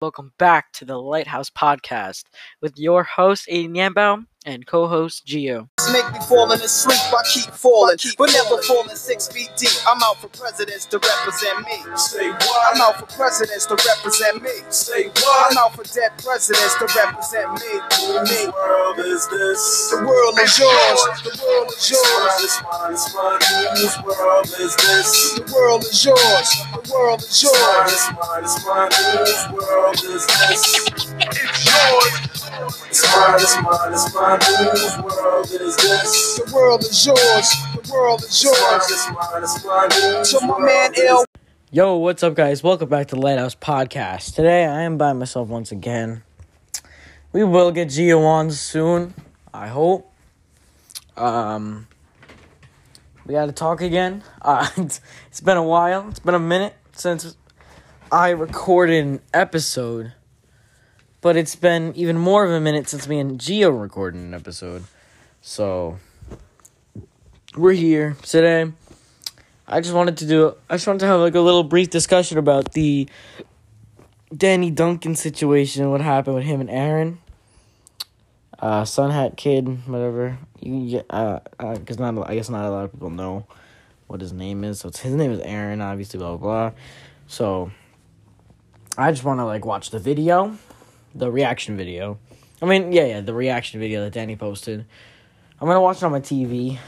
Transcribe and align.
Welcome 0.00 0.32
back 0.38 0.70
to 0.74 0.84
the 0.84 0.96
Lighthouse 0.96 1.50
Podcast 1.50 2.22
with 2.62 2.78
your 2.78 3.02
host, 3.02 3.48
Aiden 3.50 3.74
Yambao, 3.74 4.26
and 4.48 4.66
co 4.66 4.88
host, 4.88 5.26
Gio. 5.26 5.68
Make 5.92 6.10
me 6.12 6.20
falling 6.26 6.60
asleep, 6.60 6.98
I 7.12 7.22
keep 7.28 7.52
falling, 7.52 7.96
but 8.16 8.32
never 8.32 8.60
falling 8.62 8.96
six 8.96 9.28
feet 9.28 9.50
deep. 9.58 9.76
I'm 9.86 10.00
out 10.02 10.16
for 10.16 10.28
presidents 10.28 10.86
to 10.86 10.98
represent 10.98 11.60
me. 11.68 11.96
Say 11.96 12.30
what? 12.30 12.74
I'm 12.74 12.80
out 12.80 12.96
for 12.98 13.06
presidents 13.14 13.66
to 13.66 13.76
represent 13.76 14.42
me. 14.42 14.50
Say 14.70 15.08
what? 15.08 15.52
I'm 15.52 15.58
out 15.58 15.76
for 15.76 15.84
dead 15.84 16.12
presidents 16.16 16.74
to 16.80 16.86
represent 16.96 17.52
me. 17.60 17.72
Me. 18.24 18.40
Whose 18.40 18.48
world 18.48 18.98
is 19.00 19.28
this? 19.28 19.90
The 19.90 20.06
world 20.06 20.38
is 20.40 20.58
yours. 20.58 21.00
The 21.24 21.32
world 21.44 21.68
is 21.68 21.90
yours. 21.90 22.32
It's 22.40 22.62
mine, 22.64 22.92
it's 22.92 23.14
mine. 23.14 23.40
Whose 23.76 23.96
world 24.02 24.46
is 24.46 24.76
this? 24.76 25.32
The 25.36 25.52
world 25.52 25.82
is 25.84 26.04
yours. 26.04 26.48
The 26.72 26.92
world 26.92 27.20
is 27.20 27.42
yours. 27.42 27.92
It's 27.92 28.08
mine, 28.16 28.44
it's 28.44 28.64
mine. 28.64 28.90
Whose 28.96 29.44
world 29.52 30.00
is 30.08 30.26
this? 30.26 30.88
It's 31.20 31.64
yours. 31.68 32.27
It's 32.60 33.04
mine, 33.16 33.34
it's 33.36 33.62
mine, 33.62 33.92
it's 33.92 34.14
mine. 34.14 34.38
Whose 34.40 34.98
world 34.98 35.46
is 35.46 35.76
this? 35.76 36.40
The 36.44 36.52
world 36.52 36.80
is 36.82 37.06
yours. 37.06 37.54
The 37.84 37.92
world 37.92 38.20
is 38.20 38.26
It's 38.26 38.44
mine, 38.44 38.70
yours. 38.72 38.90
it's 38.90 39.64
mine, 39.64 39.88
it's 40.24 40.32
mine. 40.34 40.40
To 40.40 40.46
my 40.46 40.58
man 40.66 40.92
L. 41.06 41.24
Yo, 41.70 41.96
what's 41.98 42.24
up, 42.24 42.34
guys? 42.34 42.60
Welcome 42.64 42.88
back 42.88 43.06
to 43.08 43.14
the 43.14 43.20
Lighthouse 43.20 43.54
Podcast. 43.54 44.34
Today, 44.34 44.64
I 44.66 44.82
am 44.82 44.98
by 44.98 45.12
myself 45.12 45.46
once 45.48 45.70
again. 45.70 46.24
We 47.32 47.44
will 47.44 47.70
get 47.70 47.88
Gio 47.88 48.24
on 48.24 48.50
soon, 48.50 49.14
I 49.54 49.68
hope. 49.68 50.12
Um, 51.16 51.86
we 53.24 53.34
got 53.34 53.46
to 53.46 53.52
talk 53.52 53.80
again. 53.82 54.24
Uh, 54.42 54.66
it's, 54.78 55.00
it's 55.28 55.40
been 55.40 55.56
a 55.58 55.62
while. 55.62 56.08
It's 56.08 56.18
been 56.20 56.34
a 56.34 56.40
minute 56.40 56.74
since 56.92 57.36
I 58.10 58.30
recorded 58.30 59.04
an 59.04 59.20
episode, 59.32 60.12
but 61.20 61.36
it's 61.36 61.56
been 61.56 61.92
even 61.96 62.16
more 62.16 62.44
of 62.44 62.50
a 62.50 62.60
minute 62.60 62.88
since 62.88 63.08
me 63.08 63.18
and 63.18 63.38
Gio 63.38 63.80
recorded 63.80 64.20
an 64.20 64.34
episode. 64.34 64.84
So, 65.40 65.98
we're 67.56 67.72
here 67.72 68.16
today. 68.22 68.72
I 69.66 69.80
just 69.80 69.94
wanted 69.94 70.16
to 70.18 70.26
do. 70.26 70.54
I 70.70 70.76
just 70.76 70.86
wanted 70.86 71.00
to 71.00 71.06
have 71.06 71.20
like 71.20 71.34
a 71.34 71.40
little 71.40 71.62
brief 71.62 71.90
discussion 71.90 72.38
about 72.38 72.72
the 72.72 73.08
Danny 74.34 74.70
Duncan 74.70 75.14
situation. 75.14 75.90
What 75.90 76.00
happened 76.00 76.36
with 76.36 76.44
him 76.44 76.60
and 76.60 76.70
Aaron? 76.70 77.18
Uh, 78.58 78.84
Sun 78.84 79.10
Hat 79.10 79.36
Kid, 79.36 79.86
whatever. 79.86 80.38
You, 80.60 81.02
uh, 81.10 81.40
uh, 81.58 81.76
cause 81.86 81.98
not. 81.98 82.28
I 82.28 82.34
guess 82.34 82.48
not 82.48 82.64
a 82.64 82.70
lot 82.70 82.84
of 82.84 82.92
people 82.92 83.10
know 83.10 83.46
what 84.06 84.20
his 84.20 84.32
name 84.32 84.64
is. 84.64 84.80
So 84.80 84.88
his 84.88 85.14
name 85.14 85.30
is 85.30 85.40
Aaron, 85.40 85.80
obviously. 85.80 86.18
Blah 86.18 86.36
blah. 86.36 86.70
blah. 86.70 86.78
So 87.26 87.70
I 88.96 89.12
just 89.12 89.22
want 89.22 89.40
to 89.40 89.44
like 89.44 89.64
watch 89.64 89.90
the 89.90 89.98
video, 89.98 90.56
the 91.14 91.30
reaction 91.30 91.76
video. 91.76 92.18
I 92.60 92.66
mean, 92.66 92.92
yeah, 92.92 93.04
yeah, 93.04 93.20
the 93.20 93.34
reaction 93.34 93.80
video 93.80 94.02
that 94.04 94.12
Danny 94.12 94.36
posted. 94.36 94.84
I'm 95.60 95.66
gonna 95.66 95.80
watch 95.80 95.98
it 95.98 96.04
on 96.04 96.12
my 96.12 96.20
TV. 96.20 96.78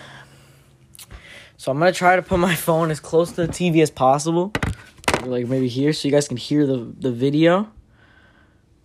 So 1.56 1.70
I'm 1.70 1.78
gonna 1.78 1.92
try 1.92 2.16
to 2.16 2.22
put 2.22 2.38
my 2.38 2.54
phone 2.66 2.90
as 2.90 3.00
close 3.00 3.32
to 3.32 3.46
the 3.46 3.52
TV 3.52 3.82
as 3.82 3.90
possible, 3.90 4.52
like 5.24 5.46
maybe 5.46 5.68
here, 5.68 5.92
so 5.92 6.08
you 6.08 6.12
guys 6.12 6.28
can 6.28 6.36
hear 6.36 6.66
the 6.66 6.92
the 6.98 7.12
video. 7.12 7.70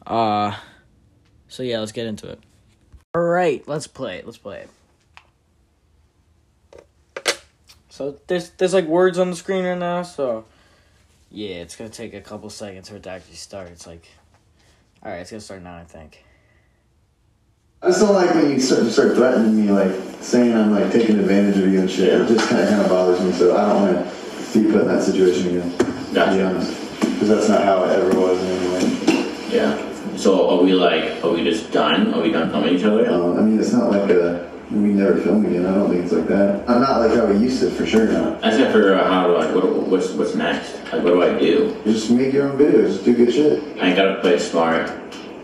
Uh, 0.05 0.55
so 1.47 1.63
yeah, 1.63 1.79
let's 1.79 1.91
get 1.91 2.05
into 2.05 2.29
it. 2.29 2.39
All 3.15 3.21
right, 3.21 3.65
let's 3.67 3.87
play 3.87 4.17
it. 4.17 4.25
Let's 4.25 4.37
play 4.37 4.65
it. 4.65 4.69
So 7.89 8.19
there's 8.27 8.49
there's 8.51 8.73
like 8.73 8.85
words 8.85 9.17
on 9.17 9.29
the 9.29 9.37
screen 9.37 9.63
right 9.63 9.77
now, 9.77 10.03
so 10.03 10.43
yeah, 11.31 11.55
it's 11.55 11.75
gonna 11.75 11.89
take 11.89 12.13
a 12.13 12.21
couple 12.21 12.49
seconds 12.49 12.89
for 12.89 12.97
it 12.97 13.03
to 13.03 13.09
actually 13.09 13.35
start. 13.35 13.69
It's 13.69 13.87
like, 13.87 14.05
all 15.05 15.11
right, 15.11 15.19
it's 15.19 15.29
gonna 15.29 15.39
start 15.39 15.61
now, 15.61 15.77
I 15.77 15.83
think. 15.83 16.25
I 17.83 17.89
just 17.89 17.99
don't 17.99 18.15
like 18.15 18.33
when 18.33 18.49
you 18.49 18.59
start, 18.59 18.87
start 18.87 19.13
threatening 19.15 19.55
me, 19.55 19.71
like 19.71 19.91
saying 20.19 20.55
I'm 20.55 20.71
like 20.71 20.91
taking 20.91 21.19
advantage 21.19 21.57
of 21.57 21.71
you 21.71 21.81
and 21.81 21.91
shit. 21.91 22.09
It 22.09 22.27
just 22.27 22.49
kind 22.49 22.63
of 22.63 22.69
kind 22.69 22.81
of 22.81 22.89
bothers 22.89 23.21
me. 23.21 23.31
So 23.33 23.55
I 23.55 23.69
don't 23.69 23.81
want 23.83 24.11
to 24.11 24.59
be 24.59 24.71
put 24.71 24.81
in 24.81 24.87
that 24.87 25.03
situation 25.03 25.57
again. 25.57 25.77
To 25.77 26.33
be 26.33 26.41
honest, 26.41 26.99
because 27.01 27.29
that's 27.29 27.47
not 27.47 27.63
how 27.63 27.83
it 27.83 27.91
ever 27.91 28.19
was 28.19 28.41
anyway. 28.41 29.27
Yeah. 29.51 30.17
So 30.17 30.49
are 30.49 30.63
we 30.63 30.73
like, 30.73 31.23
are 31.23 31.29
we 31.29 31.43
just 31.43 31.71
done? 31.71 32.11
Are 32.13 32.21
we 32.21 32.31
done 32.31 32.49
filming 32.49 32.73
each 32.73 32.83
other? 32.83 33.07
Um, 33.07 33.37
I 33.37 33.41
mean, 33.41 33.59
it's 33.59 33.73
not 33.73 33.91
like 33.91 34.09
a 34.09 34.51
we 34.71 34.89
never 34.89 35.21
film 35.21 35.45
again. 35.45 35.67
I 35.67 35.75
don't 35.75 35.91
think 35.91 36.03
it's 36.03 36.13
like 36.13 36.27
that. 36.27 36.67
I'm 36.67 36.81
not 36.81 37.01
like 37.01 37.11
how 37.11 37.27
we 37.27 37.37
used 37.37 37.59
to, 37.59 37.69
for 37.69 37.85
sure. 37.85 38.07
Not. 38.07 38.43
I 38.43 38.49
just 38.49 38.59
gotta 38.59 38.73
figure 38.73 38.95
out 38.95 39.05
how 39.05 39.27
to 39.27 39.33
like, 39.33 39.53
what, 39.53 39.71
what's 39.87 40.09
what's 40.13 40.33
next? 40.33 40.75
Like, 40.95 41.03
what 41.03 41.13
do 41.13 41.23
I 41.23 41.37
do? 41.39 41.75
Just 41.83 42.09
make 42.11 42.33
your 42.33 42.49
own 42.49 42.57
videos. 42.57 42.87
Just 42.93 43.05
do 43.05 43.13
good 43.15 43.33
shit. 43.33 43.81
I 43.81 43.93
gotta 43.95 44.21
play 44.21 44.39
smart. 44.39 44.89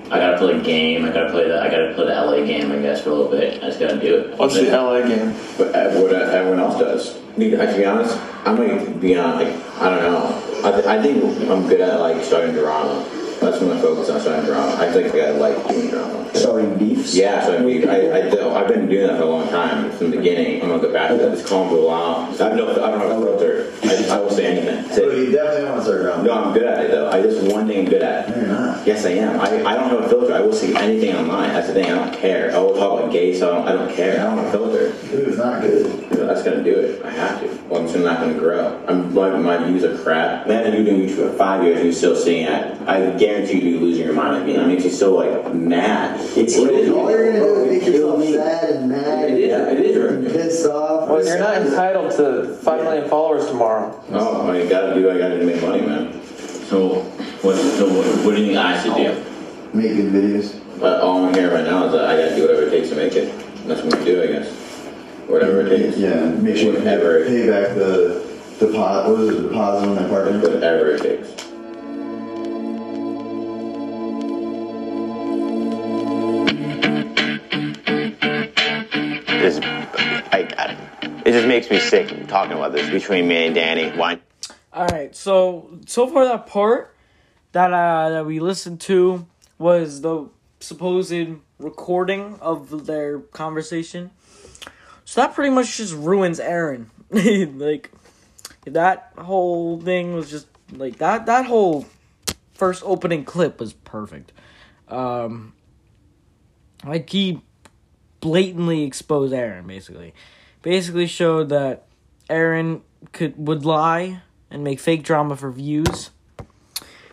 I 0.10 0.20
gotta 0.20 0.38
play 0.38 0.60
a 0.60 0.62
game. 0.62 1.06
I 1.06 1.10
gotta 1.12 1.32
play 1.32 1.48
the 1.48 1.62
I 1.62 1.70
gotta 1.70 1.94
play 1.94 2.06
the 2.06 2.14
LA 2.16 2.46
game. 2.46 2.72
I 2.72 2.80
guess 2.80 3.02
for 3.02 3.10
a 3.12 3.14
little 3.14 3.32
bit. 3.32 3.64
I 3.64 3.68
just 3.68 3.80
gotta 3.80 4.00
do 4.00 4.18
it. 4.18 4.38
What's 4.38 4.56
the 4.56 4.70
LA 4.70 5.08
game? 5.08 5.34
But 5.58 5.76
uh, 5.76 5.90
what 6.00 6.14
everyone 6.14 6.60
else 6.60 6.80
does. 6.80 7.14
Be- 7.38 7.56
uh, 7.56 7.66
To 7.66 7.78
be 7.78 7.86
honest, 7.86 8.18
I'm 8.46 8.58
like 8.58 9.00
beyond 9.00 9.40
like 9.40 9.56
I 9.82 9.90
don't 9.90 10.02
know. 10.12 10.44
I, 10.68 10.72
th- 10.72 10.86
I 10.86 11.02
think 11.02 11.24
I'm 11.50 11.68
good 11.68 11.82
at 11.82 12.00
like 12.00 12.24
starting 12.24 12.54
drama. 12.54 13.06
That's 13.40 13.60
when 13.60 13.76
I 13.76 13.82
focus 13.82 14.10
on 14.10 14.20
starting 14.22 14.46
drama. 14.46 14.76
I 14.80 14.92
think 14.92 15.16
I 15.16 15.32
like 15.32 15.68
doing 15.68 15.90
drama. 15.90 16.30
Starting 16.36 16.78
beefs. 16.78 17.16
Yeah, 17.16 17.44
so 17.44 17.58
I 17.58 17.62
mean, 17.62 17.90
I, 17.90 18.28
I 18.28 18.30
do, 18.30 18.50
I've 18.52 18.68
been 18.68 18.88
doing 18.88 19.08
that 19.08 19.18
for 19.18 19.24
a 19.24 19.26
long 19.26 19.50
time 19.50 19.92
from 19.94 20.12
the 20.12 20.18
beginning. 20.18 20.62
I'm 20.62 20.70
gonna 20.70 20.82
go 20.82 20.94
back 20.94 21.10
to 21.10 21.18
that. 21.18 21.32
Just 21.36 21.48
calm 21.48 21.70
people 21.70 21.90
out. 21.90 22.40
I 22.40 22.50
have 22.50 22.56
no, 22.56 22.70
I 22.70 22.92
don't 22.92 23.00
have 23.00 23.10
a 23.12 23.20
filter. 23.26 23.74
I, 23.84 23.88
just, 23.98 24.12
I 24.12 24.20
will 24.20 24.30
say 24.30 24.46
anything. 24.58 24.86
So 24.94 25.10
Say, 25.10 25.21
you 25.32 25.38
definitely 25.38 25.70
want 25.70 25.78
to 25.78 25.84
start 25.84 26.02
drama. 26.02 26.24
no, 26.24 26.34
I'm 26.34 26.54
good 26.54 26.64
at 26.64 26.86
it 26.86 26.92
though. 26.92 27.10
I 27.10 27.22
just 27.22 27.52
one 27.52 27.68
thing 27.68 27.80
I'm 27.80 27.86
good 27.86 28.02
at. 28.02 28.30
No, 28.30 28.36
you're 28.36 28.48
not. 28.48 28.86
Yes, 28.86 29.06
I 29.06 29.12
am. 29.12 29.40
I, 29.40 29.64
I 29.64 29.76
don't 29.76 29.90
have 29.90 30.02
a 30.02 30.10
filter. 30.10 30.34
I 30.34 30.42
will 30.42 30.54
see 30.54 30.76
anything 30.76 31.16
online. 31.16 31.50
That's 31.50 31.68
the 31.68 31.74
thing. 31.74 31.86
I 31.86 31.96
don't 31.96 32.20
care. 32.20 32.54
I 32.54 32.60
will 32.60 32.76
talk 32.76 33.00
about 33.00 33.12
gay 33.12 33.34
stuff. 33.36 33.66
I 33.66 33.72
don't 33.72 33.94
care. 33.96 34.20
I 34.20 34.24
don't 34.24 34.38
have 34.38 34.48
a 34.48 34.52
filter. 34.52 34.92
Dude, 35.10 35.30
it's 35.30 35.38
not 35.38 35.62
good. 35.62 36.10
That's 36.10 36.44
gonna 36.44 36.64
do 36.64 36.74
it. 36.78 37.04
I 37.04 37.12
have 37.12 37.42
to. 37.42 37.48
Well, 37.68 37.82
I'm 37.82 37.88
still 37.88 38.04
not 38.04 38.20
gonna 38.20 38.38
grow. 38.38 38.84
I'm 38.88 39.14
my, 39.14 39.30
my 39.38 39.64
views 39.66 39.84
are 39.84 39.98
crap. 39.98 40.48
Man, 40.48 40.74
you've 40.74 40.86
been 40.86 40.96
doing 40.96 41.10
YouTube 41.10 41.32
for 41.32 41.38
five 41.38 41.64
years 41.64 41.78
and 41.78 41.86
you're 41.86 41.94
still 41.94 42.16
seeing 42.16 42.48
it. 42.48 42.82
I 42.88 43.12
guarantee 43.18 43.62
you, 43.62 43.72
you're 43.72 43.82
losing 43.82 44.06
your 44.06 44.14
mind 44.14 44.38
at 44.38 44.46
me. 44.46 44.54
That 44.54 44.68
makes 44.68 44.84
you 44.84 44.92
so 44.92 45.16
like 45.16 45.54
mad. 45.54 46.20
It's 46.38 46.58
All 46.58 46.72
you're 46.72 47.32
gonna 47.32 47.40
do 47.40 47.56
is 47.56 47.72
make 47.72 47.94
yourself 47.94 48.24
sad 48.24 48.70
and 48.76 48.90
mad. 48.90 49.30
It 49.30 49.40
is. 49.40 49.52
It 49.52 49.86
is. 49.86 49.98
and 49.98 50.24
right. 50.24 50.34
pissed 50.34 50.66
off. 50.68 51.10
Well, 51.10 51.26
you're 51.26 51.40
not 51.40 51.58
entitled 51.58 52.12
to 52.18 52.56
5 52.56 52.84
million 52.84 53.10
followers 53.10 53.46
tomorrow. 53.48 54.04
Oh, 54.12 54.52
I 54.52 54.66
gotta 54.68 54.94
do. 54.94 55.10
I 55.10 55.18
gotta 55.22 55.46
make 55.46 55.62
money, 55.62 55.82
man. 55.82 56.14
So 56.66 57.02
what? 57.44 57.56
So 57.56 57.88
what, 57.88 58.26
what 58.26 58.36
do 58.36 58.42
you 58.42 58.48
think 58.48 58.58
I 58.58 58.82
should 58.82 58.96
do? 58.96 59.24
Making 59.74 60.10
videos. 60.10 60.60
But 60.80 61.02
all 61.02 61.26
I'm 61.26 61.34
hearing 61.34 61.54
right 61.54 61.64
now 61.64 61.86
is 61.86 61.92
that 61.92 62.06
I 62.06 62.18
gotta 62.18 62.36
do 62.36 62.42
whatever 62.42 62.64
it 62.64 62.72
takes 62.72 62.90
to 62.90 62.96
make 62.96 63.14
it. 63.14 63.32
That's 63.68 63.84
what 63.84 63.96
I 63.96 64.04
do, 64.04 64.24
I 64.24 64.28
guess. 64.28 64.50
Whatever 65.28 65.62
it 65.62 65.70
takes. 65.70 65.98
Yeah, 65.98 66.26
make 66.32 66.58
sure 66.58 66.74
you 66.74 66.80
Whatever. 66.80 67.26
pay 67.26 67.48
back 67.48 67.76
the 67.76 68.28
deposit. 68.60 69.10
What 69.10 69.20
was 69.20 69.30
it? 69.30 69.42
Deposit 69.44 69.88
on 69.88 69.96
that 69.96 70.10
partner. 70.10 70.40
Whatever 70.40 70.96
it 70.96 71.02
takes. 71.04 71.30
is 79.42 79.60
I, 79.60 80.48
I, 80.58 81.22
it 81.26 81.32
just 81.32 81.48
makes 81.48 81.70
me 81.70 81.80
sick 81.80 82.28
talking 82.28 82.54
about 82.54 82.74
this 82.74 82.90
between 82.90 83.28
me 83.28 83.48
and 83.48 83.56
Danny. 83.56 83.90
Why? 83.90 84.20
All 84.74 84.88
right, 84.88 85.14
so 85.14 85.80
so 85.86 86.08
far 86.08 86.24
that 86.24 86.48
part 86.48 86.96
that 87.52 87.74
uh 87.74 88.10
that 88.10 88.26
we 88.26 88.40
listened 88.40 88.80
to 88.82 89.28
was 89.58 90.00
the 90.00 90.30
supposed 90.62 91.14
recording 91.60 92.38
of 92.40 92.86
their 92.86 93.20
conversation. 93.20 94.12
So 95.04 95.20
that 95.20 95.34
pretty 95.34 95.50
much 95.50 95.76
just 95.76 95.94
ruins 95.94 96.40
Aaron. 96.40 96.90
like 97.10 97.92
that 98.64 99.12
whole 99.18 99.82
thing 99.82 100.14
was 100.14 100.30
just 100.30 100.48
like 100.72 101.00
that 101.00 101.26
that 101.26 101.48
whole 101.48 101.86
first 102.54 102.82
opening 102.86 103.26
clip 103.26 103.60
was 103.60 103.74
perfect. 103.74 104.32
Um 104.88 105.52
like 106.86 107.10
he 107.10 107.42
blatantly 108.22 108.84
exposed 108.84 109.34
Aaron 109.34 109.68
basically. 109.68 110.14
Basically 110.62 111.08
showed 111.08 111.50
that 111.50 111.88
Aaron 112.30 112.84
could 113.12 113.36
would 113.36 113.66
lie 113.66 114.22
and 114.52 114.64
make 114.64 114.80
fake 114.80 115.04
drama 115.04 115.36
for 115.36 115.52
views. 115.52 116.12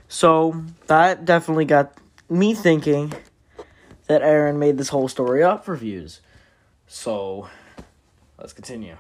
So 0.08 0.64
that 0.87 1.25
definitely 1.25 1.64
got 1.64 1.93
me 2.29 2.55
thinking 2.55 3.12
that 4.06 4.23
Aaron 4.23 4.58
made 4.58 4.79
this 4.79 4.88
whole 4.88 5.08
story 5.08 5.43
up 5.43 5.64
for 5.64 5.76
views. 5.76 6.20
So 6.87 7.49
let's 8.38 8.52
continue. 8.52 8.96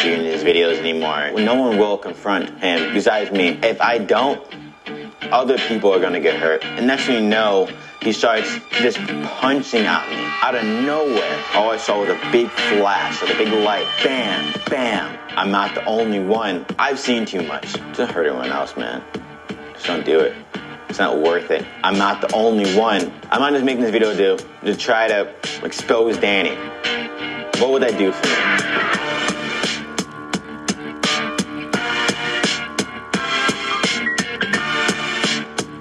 in 0.00 0.24
his 0.24 0.42
videos 0.42 0.78
anymore. 0.78 1.32
No 1.40 1.54
one 1.54 1.78
will 1.78 1.96
confront 1.96 2.60
him 2.60 2.92
besides 2.92 3.30
me. 3.30 3.58
If 3.62 3.80
I 3.80 3.98
don't, 3.98 4.42
other 5.32 5.56
people 5.56 5.92
are 5.94 6.00
gonna 6.00 6.20
get 6.20 6.38
hurt. 6.38 6.64
And 6.64 6.86
next 6.86 7.06
thing 7.06 7.22
you 7.24 7.28
know, 7.28 7.68
he 8.04 8.12
starts 8.12 8.60
just 8.70 8.98
punching 8.98 9.86
at 9.86 10.08
me 10.10 10.22
out 10.42 10.54
of 10.54 10.62
nowhere. 10.62 11.42
All 11.54 11.70
I 11.70 11.78
saw 11.78 12.00
was 12.00 12.10
a 12.10 12.20
big 12.30 12.50
flash, 12.50 13.22
like 13.22 13.34
a 13.34 13.38
big 13.38 13.48
light. 13.64 13.86
Bam, 14.04 14.52
bam. 14.68 15.18
I'm 15.30 15.50
not 15.50 15.74
the 15.74 15.82
only 15.86 16.20
one. 16.20 16.66
I've 16.78 16.98
seen 16.98 17.24
too 17.24 17.42
much. 17.42 17.72
Don't 17.94 18.10
hurt 18.10 18.26
anyone 18.26 18.50
else, 18.50 18.76
man. 18.76 19.02
Just 19.72 19.86
don't 19.86 20.04
do 20.04 20.20
it. 20.20 20.36
It's 20.90 20.98
not 20.98 21.18
worth 21.18 21.50
it. 21.50 21.64
I'm 21.82 21.96
not 21.96 22.20
the 22.20 22.30
only 22.34 22.76
one. 22.76 23.10
I'm 23.30 23.40
not 23.40 23.52
just 23.52 23.64
making 23.64 23.82
this 23.82 23.90
video 23.90 24.14
to, 24.14 24.36
to 24.64 24.76
try 24.76 25.08
to 25.08 25.34
expose 25.62 26.18
Danny. 26.18 26.56
What 27.58 27.70
would 27.70 27.82
that 27.82 27.96
do 27.96 28.12
for 28.12 28.26
me? 28.26 28.34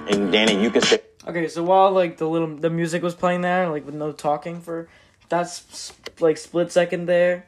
And 0.09 0.31
Danny, 0.31 0.61
you 0.63 0.71
can 0.71 0.81
say 0.81 1.01
Okay, 1.25 1.47
so 1.47 1.63
while 1.63 1.91
like 1.91 2.17
the 2.17 2.27
little 2.27 2.55
the 2.55 2.69
music 2.69 3.01
was 3.01 3.15
playing 3.15 3.41
there, 3.41 3.69
like 3.69 3.85
with 3.85 3.95
no 3.95 4.11
talking 4.11 4.59
for 4.59 4.89
that 5.29 5.45
s- 5.45 5.93
like 6.19 6.37
split 6.37 6.71
second 6.71 7.05
there, 7.05 7.45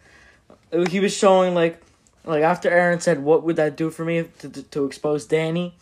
uh, 0.71 0.85
he 0.89 0.99
was 1.01 1.15
showing 1.15 1.53
like 1.53 1.81
like 2.23 2.43
after 2.43 2.69
Aaron 2.69 3.01
said, 3.01 3.23
"What 3.23 3.43
would 3.43 3.57
that 3.57 3.75
do 3.75 3.89
for 3.89 4.05
me 4.05 4.25
to 4.39 4.49
to, 4.49 4.63
to 4.63 4.85
expose 4.85 5.25
Danny?" 5.25 5.75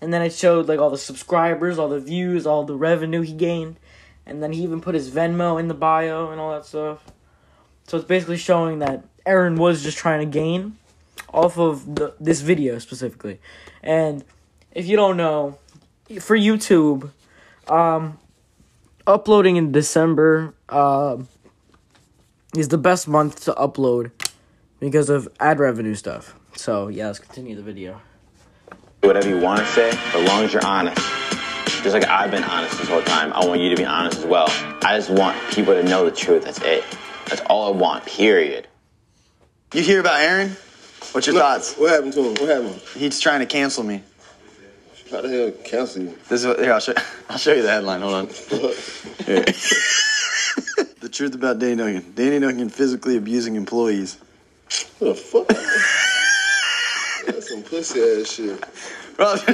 And 0.00 0.14
then 0.14 0.22
it 0.22 0.32
showed 0.32 0.68
like 0.68 0.78
all 0.78 0.90
the 0.90 0.98
subscribers, 0.98 1.78
all 1.78 1.88
the 1.88 2.00
views, 2.00 2.46
all 2.46 2.64
the 2.64 2.76
revenue 2.76 3.20
he 3.22 3.32
gained, 3.32 3.76
and 4.24 4.42
then 4.42 4.52
he 4.52 4.62
even 4.62 4.80
put 4.80 4.94
his 4.94 5.10
Venmo 5.10 5.58
in 5.58 5.68
the 5.68 5.74
bio 5.74 6.30
and 6.30 6.40
all 6.40 6.52
that 6.52 6.64
stuff. 6.64 7.04
So 7.86 7.98
it's 7.98 8.06
basically 8.06 8.36
showing 8.36 8.78
that 8.78 9.04
Aaron 9.26 9.56
was 9.56 9.82
just 9.82 9.98
trying 9.98 10.20
to 10.20 10.38
gain 10.38 10.76
off 11.34 11.58
of 11.58 11.96
the, 11.96 12.14
this 12.20 12.40
video 12.40 12.78
specifically. 12.78 13.40
And 13.82 14.24
if 14.72 14.86
you 14.86 14.96
don't 14.96 15.16
know, 15.16 15.58
for 16.20 16.36
YouTube, 16.36 17.10
um, 17.70 18.18
uploading 19.06 19.56
in 19.56 19.72
December 19.72 20.54
um 20.68 21.28
is 22.56 22.68
the 22.68 22.78
best 22.78 23.06
month 23.06 23.44
to 23.44 23.52
upload 23.52 24.10
because 24.80 25.08
of 25.08 25.28
ad 25.38 25.58
revenue 25.60 25.94
stuff. 25.94 26.34
So 26.56 26.88
yeah, 26.88 27.06
let's 27.06 27.18
continue 27.20 27.54
the 27.54 27.62
video. 27.62 28.00
whatever 29.02 29.28
you 29.28 29.38
want 29.38 29.60
to 29.60 29.66
say, 29.66 29.90
as 29.90 30.28
long 30.28 30.44
as 30.44 30.52
you're 30.52 30.64
honest. 30.66 30.98
Just 31.82 31.94
like 31.94 32.04
I've 32.06 32.30
been 32.30 32.44
honest 32.44 32.76
this 32.78 32.88
whole 32.88 33.02
time, 33.02 33.32
I 33.32 33.46
want 33.46 33.60
you 33.60 33.70
to 33.70 33.76
be 33.76 33.84
honest 33.86 34.18
as 34.18 34.26
well. 34.26 34.46
I 34.82 34.96
just 34.98 35.08
want 35.10 35.38
people 35.52 35.72
to 35.74 35.82
know 35.82 36.04
the 36.04 36.10
truth. 36.14 36.44
That's 36.44 36.60
it. 36.60 36.84
That's 37.26 37.40
all 37.42 37.72
I 37.72 37.76
want, 37.76 38.04
period. 38.04 38.66
You 39.72 39.82
hear 39.82 40.00
about 40.00 40.20
Aaron? 40.20 40.56
What's 41.12 41.26
your 41.26 41.36
thoughts? 41.36 41.76
What 41.76 41.90
happened 41.90 42.12
to 42.14 42.20
him? 42.22 42.34
What 42.34 42.48
happened? 42.48 42.80
He's 42.94 43.18
trying 43.20 43.40
to 43.40 43.46
cancel 43.46 43.82
me. 43.84 44.02
How 45.10 45.20
the 45.22 45.28
hell 45.28 45.50
cancel 45.64 46.02
you? 46.02 46.18
This 46.28 46.40
is 46.42 46.46
what, 46.46 46.58
here. 46.60 46.72
I'll 46.72 46.80
show. 46.80 46.94
I'll 47.28 47.38
show 47.38 47.52
you 47.52 47.62
the 47.62 47.70
headline. 47.70 48.00
Hold 48.00 48.14
on. 48.14 48.28
The 51.00 51.08
truth 51.08 51.34
about 51.34 51.58
Danny 51.58 51.76
Duncan. 51.76 52.12
Danny 52.14 52.38
Duncan 52.38 52.68
physically 52.68 53.16
abusing 53.16 53.56
employees. 53.56 54.18
What 54.98 55.08
the 55.08 55.14
fuck? 55.14 55.48
That's 57.26 57.48
some 57.48 57.62
pussy 57.62 58.00
ass 58.00 58.30
shit. 58.30 58.62
Roger, 59.18 59.44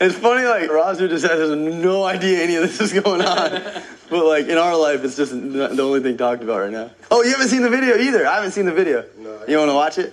it's 0.00 0.16
funny. 0.16 0.44
Like 0.44 0.68
Roger 0.68 1.06
just 1.06 1.24
has 1.24 1.50
no 1.50 2.04
idea 2.04 2.42
any 2.42 2.56
of 2.56 2.62
this 2.62 2.80
is 2.80 2.92
going 3.00 3.22
on. 3.22 3.82
but 4.10 4.24
like 4.26 4.48
in 4.48 4.58
our 4.58 4.76
life, 4.76 5.04
it's 5.04 5.16
just 5.16 5.30
the 5.32 5.82
only 5.82 6.00
thing 6.00 6.16
talked 6.16 6.42
about 6.42 6.58
right 6.62 6.72
now. 6.72 6.90
Oh, 7.12 7.22
you 7.22 7.30
haven't 7.30 7.48
seen 7.48 7.62
the 7.62 7.70
video 7.70 7.96
either. 7.96 8.26
I 8.26 8.34
haven't 8.34 8.50
seen 8.50 8.66
the 8.66 8.72
video. 8.72 9.04
No, 9.18 9.38
You 9.46 9.58
want 9.58 9.70
to 9.70 9.74
watch 9.74 9.98
it? 9.98 10.12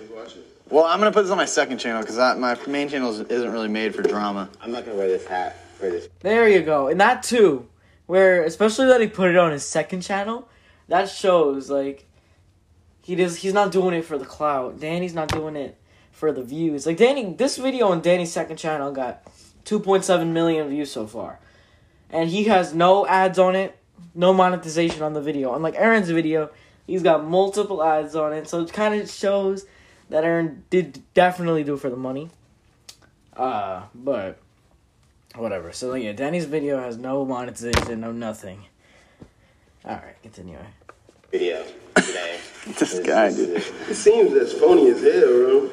Watch 0.66 0.72
it. 0.72 0.74
Well, 0.74 0.84
I'm 0.84 0.98
gonna 0.98 1.12
put 1.12 1.22
this 1.22 1.30
on 1.30 1.36
my 1.36 1.44
second 1.44 1.78
channel 1.78 2.02
because 2.02 2.16
my 2.38 2.56
main 2.66 2.88
channel 2.88 3.10
is- 3.10 3.20
isn't 3.20 3.52
really 3.52 3.68
made 3.68 3.94
for 3.94 4.02
drama. 4.02 4.48
I'm 4.62 4.72
not 4.72 4.84
gonna 4.84 4.96
wear 4.96 5.08
this 5.08 5.26
hat 5.26 5.56
for 5.78 5.90
this. 5.90 6.08
There 6.20 6.48
you 6.48 6.62
go. 6.62 6.88
And 6.88 7.00
that 7.00 7.22
too, 7.22 7.66
where 8.06 8.42
especially 8.42 8.86
that 8.86 9.00
he 9.00 9.06
put 9.06 9.30
it 9.30 9.36
on 9.36 9.52
his 9.52 9.64
second 9.64 10.02
channel, 10.02 10.48
that 10.88 11.08
shows 11.08 11.70
like 11.70 12.06
he 13.02 13.14
does 13.14 13.36
he's 13.36 13.54
not 13.54 13.70
doing 13.70 13.94
it 13.94 14.04
for 14.04 14.18
the 14.18 14.24
clout. 14.24 14.80
Danny's 14.80 15.14
not 15.14 15.28
doing 15.28 15.56
it 15.56 15.76
for 16.12 16.32
the 16.32 16.42
views. 16.42 16.86
Like 16.86 16.96
Danny 16.96 17.34
this 17.34 17.56
video 17.56 17.88
on 17.88 18.00
Danny's 18.00 18.32
second 18.32 18.56
channel 18.56 18.90
got 18.92 19.22
2.7 19.64 20.32
million 20.32 20.68
views 20.68 20.90
so 20.90 21.06
far. 21.06 21.38
And 22.10 22.30
he 22.30 22.44
has 22.44 22.72
no 22.72 23.06
ads 23.06 23.38
on 23.38 23.56
it, 23.56 23.76
no 24.14 24.32
monetization 24.32 25.02
on 25.02 25.12
the 25.12 25.20
video. 25.20 25.54
Unlike 25.54 25.74
Aaron's 25.76 26.08
video, 26.08 26.50
he's 26.86 27.02
got 27.02 27.24
multiple 27.26 27.82
ads 27.82 28.14
on 28.14 28.32
it. 28.32 28.48
So 28.48 28.62
it 28.62 28.72
kind 28.72 29.00
of 29.00 29.10
shows 29.10 29.66
that 30.10 30.24
Aaron 30.24 30.64
did 30.70 31.02
definitely 31.14 31.64
do 31.64 31.74
it 31.74 31.80
for 31.80 31.90
the 31.90 31.96
money. 31.96 32.30
Uh, 33.36 33.82
but 33.94 34.38
whatever. 35.34 35.72
So 35.72 35.94
yeah, 35.94 36.12
Danny's 36.12 36.46
video 36.46 36.78
has 36.78 36.96
no 36.96 37.24
monetization, 37.24 38.00
no 38.00 38.12
nothing. 38.12 38.64
All 39.84 39.94
right, 39.94 40.20
continue. 40.22 40.58
Video 41.30 41.64
today. 41.94 42.38
This 42.66 42.98
guy, 42.98 43.30
dude. 43.32 43.58
It 43.58 43.94
seems 43.94 44.32
as 44.32 44.52
phony 44.52 44.90
as 44.90 45.00
hell, 45.00 45.20
bro. 45.20 45.70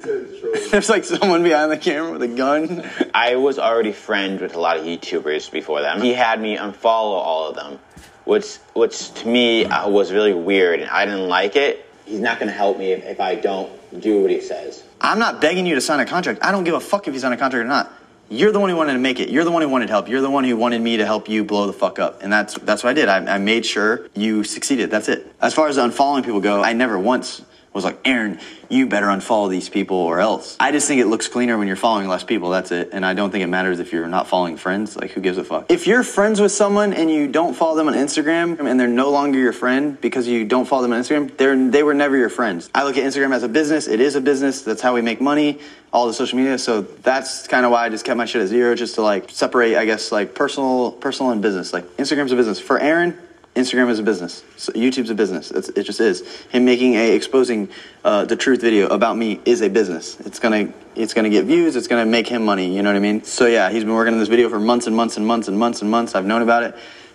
Tell 0.00 0.14
you 0.14 0.26
the 0.26 0.38
truth. 0.38 0.70
There's 0.70 0.88
like 0.88 1.02
someone 1.02 1.42
behind 1.42 1.72
the 1.72 1.76
camera 1.76 2.12
with 2.12 2.22
a 2.22 2.28
gun. 2.28 2.88
I 3.12 3.34
was 3.34 3.58
already 3.58 3.90
friends 3.90 4.40
with 4.40 4.54
a 4.54 4.60
lot 4.60 4.76
of 4.76 4.84
YouTubers 4.84 5.50
before 5.50 5.80
them. 5.82 6.00
He 6.00 6.14
had 6.14 6.40
me 6.40 6.56
unfollow 6.56 7.18
all 7.18 7.48
of 7.48 7.56
them, 7.56 7.80
which 8.24 8.58
which 8.74 9.12
to 9.14 9.28
me 9.28 9.64
uh, 9.64 9.88
was 9.88 10.12
really 10.12 10.34
weird, 10.34 10.78
and 10.78 10.88
I 10.88 11.04
didn't 11.04 11.28
like 11.28 11.56
it. 11.56 11.84
He's 12.12 12.20
not 12.20 12.38
gonna 12.38 12.52
help 12.52 12.76
me 12.76 12.92
if, 12.92 13.04
if 13.06 13.20
I 13.20 13.36
don't 13.36 13.70
do 13.98 14.20
what 14.20 14.30
he 14.30 14.42
says. 14.42 14.82
I'm 15.00 15.18
not 15.18 15.40
begging 15.40 15.64
you 15.64 15.76
to 15.76 15.80
sign 15.80 15.98
a 15.98 16.04
contract. 16.04 16.40
I 16.44 16.52
don't 16.52 16.62
give 16.62 16.74
a 16.74 16.80
fuck 16.80 17.08
if 17.08 17.14
you 17.14 17.20
sign 17.20 17.32
a 17.32 17.38
contract 17.38 17.64
or 17.64 17.66
not. 17.66 17.90
You're 18.28 18.52
the 18.52 18.60
one 18.60 18.68
who 18.68 18.76
wanted 18.76 18.92
to 18.92 18.98
make 18.98 19.18
it. 19.18 19.30
You're 19.30 19.44
the 19.44 19.50
one 19.50 19.62
who 19.62 19.68
wanted 19.70 19.88
help. 19.88 20.10
You're 20.10 20.20
the 20.20 20.28
one 20.28 20.44
who 20.44 20.54
wanted 20.54 20.82
me 20.82 20.98
to 20.98 21.06
help 21.06 21.26
you 21.26 21.42
blow 21.42 21.66
the 21.66 21.72
fuck 21.72 21.98
up. 21.98 22.22
And 22.22 22.30
that's 22.30 22.58
that's 22.58 22.84
what 22.84 22.90
I 22.90 22.92
did. 22.92 23.08
I, 23.08 23.36
I 23.36 23.38
made 23.38 23.64
sure 23.64 24.10
you 24.14 24.44
succeeded. 24.44 24.90
That's 24.90 25.08
it. 25.08 25.34
As 25.40 25.54
far 25.54 25.68
as 25.68 25.78
unfollowing 25.78 26.22
people 26.22 26.42
go, 26.42 26.62
I 26.62 26.74
never 26.74 26.98
once 26.98 27.40
was 27.72 27.84
like, 27.84 27.98
Aaron, 28.04 28.38
you 28.68 28.86
better 28.86 29.06
unfollow 29.06 29.48
these 29.48 29.68
people 29.68 29.96
or 29.96 30.20
else. 30.20 30.56
I 30.60 30.72
just 30.72 30.86
think 30.86 31.00
it 31.00 31.06
looks 31.06 31.28
cleaner 31.28 31.56
when 31.56 31.66
you're 31.66 31.76
following 31.76 32.06
less 32.08 32.22
people. 32.22 32.50
That's 32.50 32.70
it. 32.70 32.90
And 32.92 33.04
I 33.04 33.14
don't 33.14 33.30
think 33.30 33.42
it 33.42 33.46
matters 33.46 33.80
if 33.80 33.92
you're 33.92 34.06
not 34.08 34.28
following 34.28 34.56
friends. 34.56 34.96
Like, 34.96 35.12
who 35.12 35.20
gives 35.20 35.38
a 35.38 35.44
fuck? 35.44 35.70
If 35.70 35.86
you're 35.86 36.02
friends 36.02 36.40
with 36.40 36.52
someone 36.52 36.92
and 36.92 37.10
you 37.10 37.28
don't 37.28 37.54
follow 37.54 37.76
them 37.76 37.88
on 37.88 37.94
Instagram 37.94 38.60
and 38.60 38.78
they're 38.78 38.88
no 38.88 39.10
longer 39.10 39.38
your 39.38 39.52
friend 39.52 39.98
because 40.00 40.28
you 40.28 40.44
don't 40.44 40.66
follow 40.66 40.82
them 40.82 40.92
on 40.92 41.00
Instagram, 41.00 41.36
they're, 41.36 41.70
they 41.70 41.82
were 41.82 41.94
never 41.94 42.16
your 42.16 42.28
friends. 42.28 42.68
I 42.74 42.84
look 42.84 42.96
at 42.96 43.04
Instagram 43.04 43.34
as 43.34 43.42
a 43.42 43.48
business. 43.48 43.88
It 43.88 44.00
is 44.00 44.16
a 44.16 44.20
business. 44.20 44.62
That's 44.62 44.82
how 44.82 44.94
we 44.94 45.00
make 45.00 45.20
money, 45.20 45.60
all 45.92 46.06
the 46.06 46.14
social 46.14 46.36
media. 46.36 46.58
So 46.58 46.82
that's 46.82 47.48
kind 47.48 47.64
of 47.64 47.72
why 47.72 47.86
I 47.86 47.88
just 47.88 48.04
kept 48.04 48.16
my 48.18 48.26
shit 48.26 48.42
at 48.42 48.48
zero, 48.48 48.74
just 48.74 48.96
to 48.96 49.02
like 49.02 49.30
separate, 49.30 49.76
I 49.76 49.86
guess, 49.86 50.12
like 50.12 50.34
personal, 50.34 50.92
personal 50.92 51.32
and 51.32 51.40
business. 51.40 51.72
Like, 51.72 51.84
Instagram's 51.96 52.32
a 52.32 52.36
business. 52.36 52.60
For 52.60 52.78
Aaron, 52.78 53.18
Instagram 53.54 53.90
is 53.90 53.98
a 53.98 54.02
business. 54.02 54.42
So 54.56 54.72
YouTube's 54.72 55.10
a 55.10 55.14
business. 55.14 55.50
It's, 55.50 55.68
it 55.70 55.82
just 55.82 56.00
is. 56.00 56.26
Him 56.50 56.64
making 56.64 56.94
a 56.94 57.14
exposing 57.14 57.68
uh, 58.04 58.24
the 58.24 58.36
truth 58.36 58.60
video 58.60 58.86
about 58.88 59.16
me 59.16 59.40
is 59.44 59.60
a 59.60 59.68
business. 59.68 60.18
It's 60.20 60.38
gonna 60.38 60.72
it's 60.94 61.14
gonna 61.14 61.30
get 61.30 61.44
views. 61.44 61.76
It's 61.76 61.88
gonna 61.88 62.06
make 62.06 62.26
him 62.26 62.44
money. 62.44 62.74
You 62.74 62.82
know 62.82 62.90
what 62.90 62.96
I 62.96 63.00
mean? 63.00 63.24
So 63.24 63.46
yeah, 63.46 63.70
he's 63.70 63.84
been 63.84 63.94
working 63.94 64.14
on 64.14 64.20
this 64.20 64.28
video 64.28 64.48
for 64.48 64.58
months 64.58 64.86
and 64.86 64.96
months 64.96 65.16
and 65.16 65.26
months 65.26 65.48
and 65.48 65.58
months 65.58 65.82
and 65.82 65.90
months. 65.90 66.14
I've 66.14 66.26
known 66.26 66.42
about 66.42 66.62
it, 66.62 66.74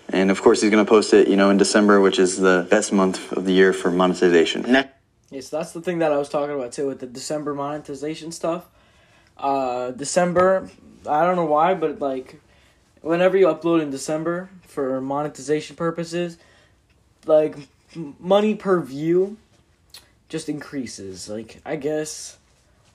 and 0.10 0.30
of 0.30 0.42
course 0.42 0.62
he's 0.62 0.70
gonna 0.70 0.86
post 0.86 1.14
it. 1.14 1.28
You 1.28 1.38
know, 1.38 1.50
in 1.50 1.58
December, 1.58 2.00
which 2.02 2.20
is 2.20 2.38
the 2.38 2.68
best 2.70 2.94
month 2.94 3.32
of 3.32 3.46
the 3.46 3.54
year 3.54 3.74
for 3.74 3.90
monetization. 3.90 4.62
Next 4.72 4.98
Yes, 5.30 5.50
that's 5.50 5.74
the 5.74 5.82
thing 5.82 6.00
that 6.00 6.14
I 6.14 6.18
was 6.18 6.30
talking 6.30 6.56
about 6.56 6.72
too 6.72 6.88
with 6.88 7.00
the 7.00 7.08
December 7.08 7.54
monetization 7.54 8.32
stuff. 8.32 8.70
Uh, 9.36 9.92
December, 9.92 10.70
I 11.08 11.26
don't 11.26 11.36
know 11.36 11.46
why, 11.46 11.74
but 11.74 12.00
like, 12.00 12.40
whenever 13.08 13.38
you 13.38 13.48
upload 13.48 13.82
in 13.82 13.90
December 13.90 14.50
for 14.64 15.02
monetization 15.02 15.76
purposes, 15.76 16.38
like 17.26 17.56
money 18.20 18.56
per 18.56 18.82
view 18.82 19.38
just 20.30 20.50
increases. 20.50 21.30
Like, 21.30 21.62
I 21.66 21.76
guess, 21.76 22.38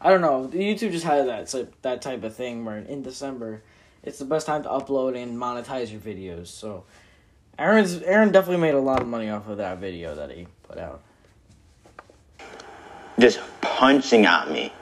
I 0.00 0.10
don't 0.10 0.20
know. 0.20 0.48
YouTube 0.48 0.92
just 0.92 1.04
had 1.04 1.26
that 1.28 1.48
so 1.48 1.66
that 1.82 2.02
type 2.02 2.24
of 2.24 2.34
thing 2.34 2.64
where 2.64 2.78
in 2.78 3.02
December, 3.02 3.62
it's 4.02 4.18
the 4.18 4.24
best 4.24 4.46
time 4.46 4.62
to 4.64 4.68
upload 4.68 5.20
and 5.20 5.36
monetize 5.38 5.90
your 5.90 6.00
videos. 6.00 6.48
So, 6.48 6.84
Aaron's 7.58 8.02
Aaron 8.02 8.32
definitely 8.32 8.60
made 8.62 8.74
a 8.74 8.80
lot 8.80 9.00
of 9.00 9.08
money 9.08 9.30
off 9.30 9.48
of 9.48 9.58
that 9.58 9.78
video 9.78 10.14
that 10.14 10.30
he 10.30 10.46
put 10.64 10.78
out. 10.78 11.02
just 13.18 13.40
punching 13.60 14.26
at 14.26 14.50
me 14.50 14.72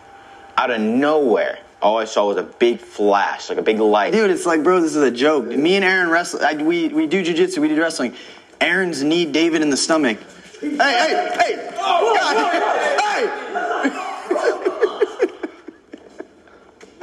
out 0.56 0.70
of 0.70 0.80
nowhere. 0.80 1.58
All 1.82 1.98
I 1.98 2.04
saw 2.04 2.26
was 2.26 2.36
a 2.36 2.42
big 2.42 2.78
flash, 2.78 3.48
like 3.48 3.58
a 3.58 3.62
big 3.62 3.78
light. 3.80 4.12
Dude, 4.12 4.30
it's 4.30 4.44
like, 4.44 4.62
bro, 4.62 4.80
this 4.80 4.94
is 4.94 5.02
a 5.02 5.10
joke. 5.10 5.46
Me 5.46 5.76
and 5.76 5.84
Aaron 5.84 6.10
wrestle. 6.10 6.44
I, 6.44 6.54
we 6.54 6.88
we 6.88 7.06
do 7.06 7.24
jujitsu. 7.24 7.58
We 7.58 7.68
do 7.68 7.80
wrestling. 7.80 8.14
Aaron's 8.60 9.02
kneed 9.02 9.32
David 9.32 9.62
in 9.62 9.70
the 9.70 9.76
stomach. 9.78 10.18
Hey, 10.60 10.76
hey, 10.76 11.30
hey! 11.38 11.70
Oh, 11.78 12.14
God, 12.20 12.36
hey! 13.00 13.26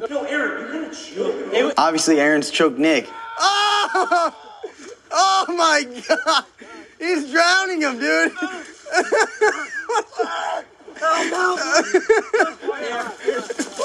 No, 0.10 0.24
Aaron, 0.24 0.74
you 0.74 0.82
gotta 0.86 0.96
choke. 0.96 1.52
Was- 1.52 1.74
Obviously, 1.78 2.20
Aaron's 2.20 2.50
choked 2.52 2.78
Nick. 2.78 3.10
Oh! 3.40 4.34
Oh 5.10 5.46
my 5.50 5.86
God! 6.08 6.44
He's 7.00 7.32
drowning 7.32 7.82
him, 7.82 7.98
dude. 7.98 8.32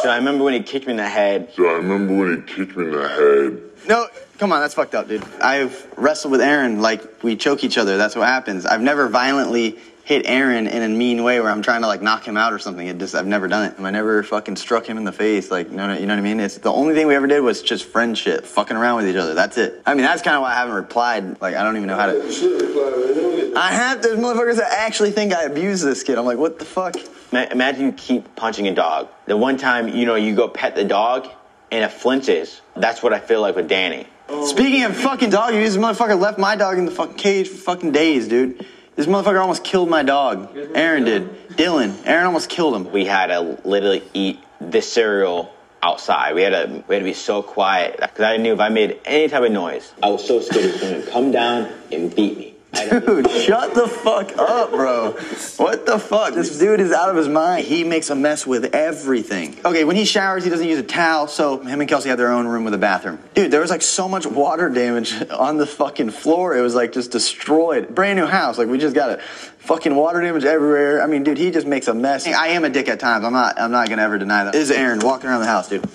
So 0.02 0.08
I 0.08 0.16
remember 0.16 0.44
when 0.44 0.54
he 0.54 0.60
kicked 0.60 0.86
me 0.86 0.92
in 0.92 0.96
the 0.96 1.08
head. 1.08 1.52
So 1.54 1.68
I 1.68 1.74
remember 1.74 2.16
when 2.16 2.36
he 2.36 2.54
kicked 2.54 2.76
me 2.76 2.84
in 2.86 2.92
the 2.92 3.08
head. 3.08 3.62
No, 3.88 4.08
come 4.38 4.52
on, 4.52 4.60
that's 4.60 4.74
fucked 4.74 4.94
up, 4.94 5.08
dude. 5.08 5.24
I've 5.40 5.86
wrestled 5.96 6.32
with 6.32 6.40
Aaron 6.40 6.80
like 6.80 7.22
we 7.22 7.36
choke 7.36 7.64
each 7.64 7.78
other. 7.78 7.96
That's 7.96 8.16
what 8.16 8.26
happens. 8.26 8.66
I've 8.66 8.80
never 8.80 9.08
violently 9.08 9.78
hit 10.04 10.26
Aaron 10.26 10.66
in 10.66 10.82
a 10.82 10.88
mean 10.88 11.22
way 11.22 11.38
where 11.40 11.50
I'm 11.50 11.62
trying 11.62 11.82
to 11.82 11.86
like 11.86 12.02
knock 12.02 12.26
him 12.26 12.36
out 12.36 12.52
or 12.52 12.58
something. 12.58 12.86
It 12.86 12.98
just 12.98 13.14
I've 13.14 13.26
never 13.26 13.46
done 13.48 13.70
it. 13.70 13.80
I 13.80 13.90
never 13.90 14.22
fucking 14.22 14.56
struck 14.56 14.86
him 14.86 14.98
in 14.98 15.04
the 15.04 15.12
face. 15.12 15.50
Like 15.50 15.70
no, 15.70 15.86
no, 15.86 15.94
you 15.94 16.06
know 16.06 16.14
what 16.14 16.18
I 16.18 16.22
mean? 16.22 16.40
It's 16.40 16.58
the 16.58 16.72
only 16.72 16.94
thing 16.94 17.06
we 17.06 17.14
ever 17.14 17.26
did 17.26 17.40
was 17.40 17.62
just 17.62 17.84
friendship, 17.84 18.44
fucking 18.44 18.76
around 18.76 18.96
with 18.96 19.08
each 19.08 19.16
other. 19.16 19.34
That's 19.34 19.56
it. 19.58 19.82
I 19.86 19.94
mean, 19.94 20.04
that's 20.04 20.22
kind 20.22 20.36
of 20.36 20.42
why 20.42 20.52
I 20.52 20.56
haven't 20.56 20.74
replied. 20.74 21.40
Like 21.40 21.54
I 21.54 21.62
don't 21.62 21.76
even 21.76 21.86
know 21.88 21.96
how 21.96 22.06
to. 22.06 23.41
I 23.56 23.72
have 23.72 24.02
there's 24.02 24.18
motherfuckers 24.18 24.56
that 24.56 24.72
actually 24.72 25.10
think 25.10 25.32
I 25.32 25.44
abuse 25.44 25.80
this 25.82 26.02
kid. 26.02 26.18
I'm 26.18 26.24
like, 26.24 26.38
what 26.38 26.58
the 26.58 26.64
fuck? 26.64 26.96
Ma- 27.32 27.46
Imagine 27.50 27.86
you 27.86 27.92
keep 27.92 28.34
punching 28.36 28.66
a 28.68 28.74
dog. 28.74 29.08
The 29.26 29.36
one 29.36 29.56
time, 29.56 29.88
you 29.88 30.06
know, 30.06 30.14
you 30.14 30.34
go 30.34 30.48
pet 30.48 30.74
the 30.74 30.84
dog 30.84 31.28
and 31.70 31.84
it 31.84 31.90
flinches. 31.90 32.60
That's 32.76 33.02
what 33.02 33.12
I 33.12 33.18
feel 33.20 33.40
like 33.40 33.56
with 33.56 33.68
Danny. 33.68 34.06
Speaking 34.46 34.84
of 34.84 34.96
fucking 34.96 35.30
dog 35.30 35.50
abuse, 35.52 35.74
this 35.74 35.82
motherfucker 35.82 36.18
left 36.18 36.38
my 36.38 36.56
dog 36.56 36.78
in 36.78 36.86
the 36.86 36.90
fucking 36.90 37.16
cage 37.16 37.48
for 37.48 37.56
fucking 37.56 37.92
days, 37.92 38.28
dude. 38.28 38.64
This 38.96 39.06
motherfucker 39.06 39.40
almost 39.40 39.64
killed 39.64 39.88
my 39.90 40.02
dog. 40.02 40.56
Aaron 40.74 41.04
did. 41.04 41.48
Dylan. 41.50 41.94
Aaron 42.06 42.26
almost 42.26 42.48
killed 42.48 42.74
him. 42.74 42.90
We 42.92 43.04
had 43.04 43.26
to 43.26 43.58
literally 43.64 44.02
eat 44.14 44.40
this 44.60 44.90
cereal 44.90 45.52
outside. 45.82 46.34
We 46.34 46.42
had 46.42 46.50
to 46.50 46.84
we 46.88 46.94
had 46.94 47.00
to 47.00 47.04
be 47.04 47.12
so 47.14 47.42
quiet 47.42 47.98
because 48.00 48.20
I 48.20 48.36
knew 48.36 48.52
if 48.54 48.60
I 48.60 48.68
made 48.68 49.00
any 49.04 49.28
type 49.28 49.42
of 49.42 49.50
noise, 49.52 49.92
I 50.02 50.08
was 50.10 50.26
so 50.26 50.40
scared 50.40 50.64
he 50.66 50.70
was 50.72 50.80
going 50.80 51.02
to 51.02 51.10
come 51.10 51.32
down 51.32 51.70
and 51.90 52.14
beat 52.14 52.38
me. 52.38 52.51
Dude, 52.72 53.30
shut 53.30 53.74
the 53.74 53.86
fuck 53.86 54.36
up, 54.38 54.70
bro. 54.70 55.12
What 55.58 55.84
the 55.84 55.98
fuck? 55.98 56.32
This 56.34 56.58
dude 56.58 56.80
is 56.80 56.90
out 56.90 57.10
of 57.10 57.16
his 57.16 57.28
mind. 57.28 57.66
He 57.66 57.84
makes 57.84 58.08
a 58.08 58.14
mess 58.14 58.46
with 58.46 58.74
everything. 58.74 59.56
Okay, 59.64 59.84
when 59.84 59.94
he 59.94 60.06
showers, 60.06 60.42
he 60.42 60.50
doesn't 60.50 60.66
use 60.66 60.78
a 60.78 60.82
towel, 60.82 61.26
so 61.28 61.58
him 61.58 61.80
and 61.80 61.88
Kelsey 61.88 62.08
have 62.08 62.16
their 62.16 62.32
own 62.32 62.46
room 62.46 62.64
with 62.64 62.72
a 62.72 62.78
bathroom. 62.78 63.18
Dude, 63.34 63.50
there 63.50 63.60
was 63.60 63.70
like 63.70 63.82
so 63.82 64.08
much 64.08 64.26
water 64.26 64.70
damage 64.70 65.14
on 65.30 65.58
the 65.58 65.66
fucking 65.66 66.10
floor. 66.10 66.56
It 66.56 66.62
was 66.62 66.74
like 66.74 66.92
just 66.92 67.10
destroyed. 67.10 67.94
Brand 67.94 68.18
new 68.18 68.26
house. 68.26 68.56
Like 68.56 68.68
we 68.68 68.78
just 68.78 68.94
got 68.94 69.10
it. 69.10 69.22
Fucking 69.22 69.94
water 69.94 70.22
damage 70.22 70.44
everywhere. 70.44 71.02
I 71.02 71.06
mean, 71.06 71.24
dude, 71.24 71.38
he 71.38 71.50
just 71.50 71.66
makes 71.66 71.88
a 71.88 71.94
mess. 71.94 72.26
I 72.26 72.48
am 72.48 72.64
a 72.64 72.70
dick 72.70 72.88
at 72.88 72.98
times. 73.00 73.24
I'm 73.24 73.34
not 73.34 73.60
I'm 73.60 73.70
not 73.70 73.90
gonna 73.90 74.02
ever 74.02 74.16
deny 74.16 74.44
that. 74.44 74.54
This 74.54 74.70
is 74.70 74.76
Aaron 74.76 75.00
walking 75.00 75.28
around 75.28 75.40
the 75.40 75.46
house, 75.46 75.68
dude 75.68 75.88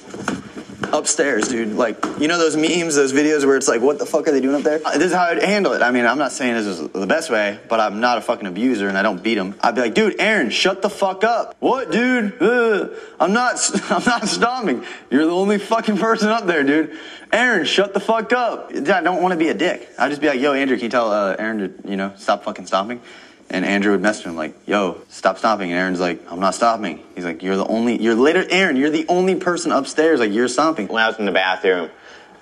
upstairs, 0.93 1.47
dude. 1.47 1.73
Like, 1.73 2.03
you 2.19 2.27
know 2.27 2.37
those 2.37 2.55
memes, 2.55 2.95
those 2.95 3.13
videos 3.13 3.45
where 3.45 3.57
it's 3.57 3.67
like, 3.67 3.81
what 3.81 3.99
the 3.99 4.05
fuck 4.05 4.27
are 4.27 4.31
they 4.31 4.41
doing 4.41 4.55
up 4.55 4.63
there? 4.63 4.79
This 4.79 5.07
is 5.07 5.13
how 5.13 5.25
I'd 5.25 5.41
handle 5.41 5.73
it. 5.73 5.81
I 5.81 5.91
mean, 5.91 6.05
I'm 6.05 6.17
not 6.17 6.31
saying 6.31 6.53
this 6.55 6.65
is 6.65 6.89
the 6.89 7.07
best 7.07 7.29
way, 7.29 7.59
but 7.67 7.79
I'm 7.79 7.99
not 7.99 8.17
a 8.17 8.21
fucking 8.21 8.47
abuser 8.47 8.87
and 8.87 8.97
I 8.97 9.01
don't 9.01 9.21
beat 9.21 9.37
him. 9.37 9.55
I'd 9.61 9.75
be 9.75 9.81
like, 9.81 9.93
dude, 9.93 10.19
Aaron, 10.19 10.49
shut 10.49 10.81
the 10.81 10.89
fuck 10.89 11.23
up. 11.23 11.55
What, 11.59 11.91
dude? 11.91 12.41
Ugh. 12.41 12.93
I'm 13.19 13.33
not, 13.33 13.59
I'm 13.91 14.03
not 14.05 14.27
stomping. 14.27 14.83
You're 15.09 15.25
the 15.25 15.31
only 15.31 15.57
fucking 15.57 15.97
person 15.97 16.29
up 16.29 16.45
there, 16.45 16.63
dude. 16.63 16.97
Aaron, 17.31 17.65
shut 17.65 17.93
the 17.93 17.99
fuck 17.99 18.31
up. 18.31 18.71
I 18.73 19.01
don't 19.01 19.21
want 19.21 19.33
to 19.33 19.37
be 19.37 19.49
a 19.49 19.53
dick. 19.53 19.89
I'd 19.99 20.09
just 20.09 20.21
be 20.21 20.27
like, 20.27 20.39
yo, 20.39 20.53
Andrew, 20.53 20.77
can 20.77 20.85
you 20.85 20.89
tell 20.89 21.11
uh, 21.11 21.35
Aaron 21.37 21.57
to, 21.57 21.89
you 21.89 21.97
know, 21.97 22.13
stop 22.15 22.43
fucking 22.43 22.65
stomping? 22.65 23.01
And 23.49 23.65
Andrew 23.65 23.93
would 23.93 24.01
message 24.01 24.25
him 24.25 24.35
like, 24.35 24.55
"Yo, 24.65 24.97
stop 25.09 25.37
stomping." 25.37 25.71
And 25.71 25.79
Aaron's 25.79 25.99
like, 25.99 26.21
"I'm 26.29 26.39
not 26.39 26.53
stopping." 26.53 27.03
He's 27.15 27.23
like, 27.23 27.41
"You're 27.43 27.55
the 27.55 27.65
only. 27.65 28.01
You're 28.01 28.15
later, 28.15 28.45
Aaron. 28.49 28.75
You're 28.75 28.89
the 28.89 29.05
only 29.07 29.35
person 29.35 29.71
upstairs. 29.71 30.19
Like 30.19 30.31
you're 30.31 30.49
stomping." 30.49 30.87
When 30.87 31.01
I 31.01 31.07
was 31.07 31.17
in 31.17 31.25
the 31.25 31.31
bathroom, 31.31 31.89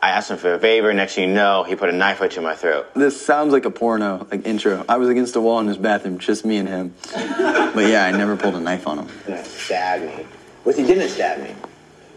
I 0.02 0.10
asked 0.10 0.32
him 0.32 0.38
for 0.38 0.54
a 0.54 0.60
favor. 0.60 0.94
Next 0.94 1.16
thing 1.16 1.30
you 1.30 1.36
know, 1.36 1.64
he 1.64 1.76
put 1.76 1.90
a 1.90 1.92
knife 1.92 2.22
right 2.22 2.30
to 2.32 2.42
my 2.42 2.56
throat. 2.56 2.94
This 2.96 3.24
sounds 3.24 3.54
like 3.54 3.66
a 3.66 3.72
porno, 3.72 4.28
like 4.30 4.46
intro. 4.46 4.84
I 4.88 4.98
was 4.98 5.10
against 5.10 5.36
a 5.36 5.42
wall 5.42 5.60
in 5.60 5.68
his 5.68 5.78
bathroom, 5.78 6.20
just 6.20 6.46
me 6.46 6.58
and 6.58 6.68
him. 6.68 6.94
but 7.14 7.88
yeah, 7.88 8.06
I 8.06 8.12
never 8.12 8.36
pulled 8.36 8.56
a 8.56 8.60
knife 8.60 8.88
on 8.88 9.00
him. 9.00 9.10
And 9.28 9.46
stabbed 9.46 10.04
me. 10.04 10.26
Which 10.64 10.78
he 10.78 10.84
didn't 10.84 11.10
stab 11.10 11.42
me. 11.42 11.56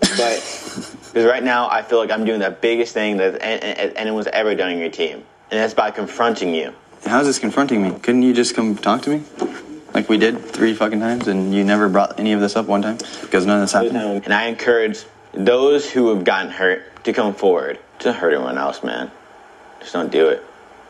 But 0.00 0.08
because 0.18 1.24
right 1.24 1.42
now 1.42 1.68
I 1.70 1.82
feel 1.82 1.98
like 1.98 2.10
I'm 2.10 2.24
doing 2.24 2.40
the 2.40 2.50
biggest 2.50 2.94
thing 2.94 3.18
that 3.18 3.42
anyone's 3.42 4.26
ever 4.28 4.54
done 4.54 4.70
in 4.70 4.78
your 4.78 4.90
team, 4.90 5.24
and 5.50 5.60
that's 5.60 5.74
by 5.74 5.90
confronting 5.90 6.54
you. 6.54 6.74
How's 7.04 7.26
this 7.26 7.38
confronting 7.38 7.82
me? 7.82 7.98
Couldn't 8.00 8.22
you 8.22 8.34
just 8.34 8.54
come 8.54 8.76
talk 8.76 9.02
to 9.02 9.10
me? 9.10 9.22
Like 9.94 10.08
we 10.08 10.18
did 10.18 10.44
three 10.44 10.74
fucking 10.74 11.00
times, 11.00 11.26
and 11.26 11.54
you 11.54 11.64
never 11.64 11.88
brought 11.88 12.20
any 12.20 12.32
of 12.32 12.40
this 12.40 12.56
up 12.56 12.66
one 12.66 12.82
time 12.82 12.98
because 13.22 13.46
none 13.46 13.56
of 13.56 13.62
this 13.62 13.72
happened. 13.72 13.96
And 14.24 14.32
I 14.34 14.46
encourage 14.46 15.04
those 15.32 15.90
who 15.90 16.14
have 16.14 16.24
gotten 16.24 16.50
hurt 16.50 17.04
to 17.04 17.12
come 17.12 17.34
forward. 17.34 17.78
Don't 17.98 18.14
hurt 18.14 18.34
anyone 18.34 18.58
else, 18.58 18.82
man. 18.82 19.10
Just 19.80 19.92
don't 19.92 20.12
do 20.12 20.28
it. 20.28 20.44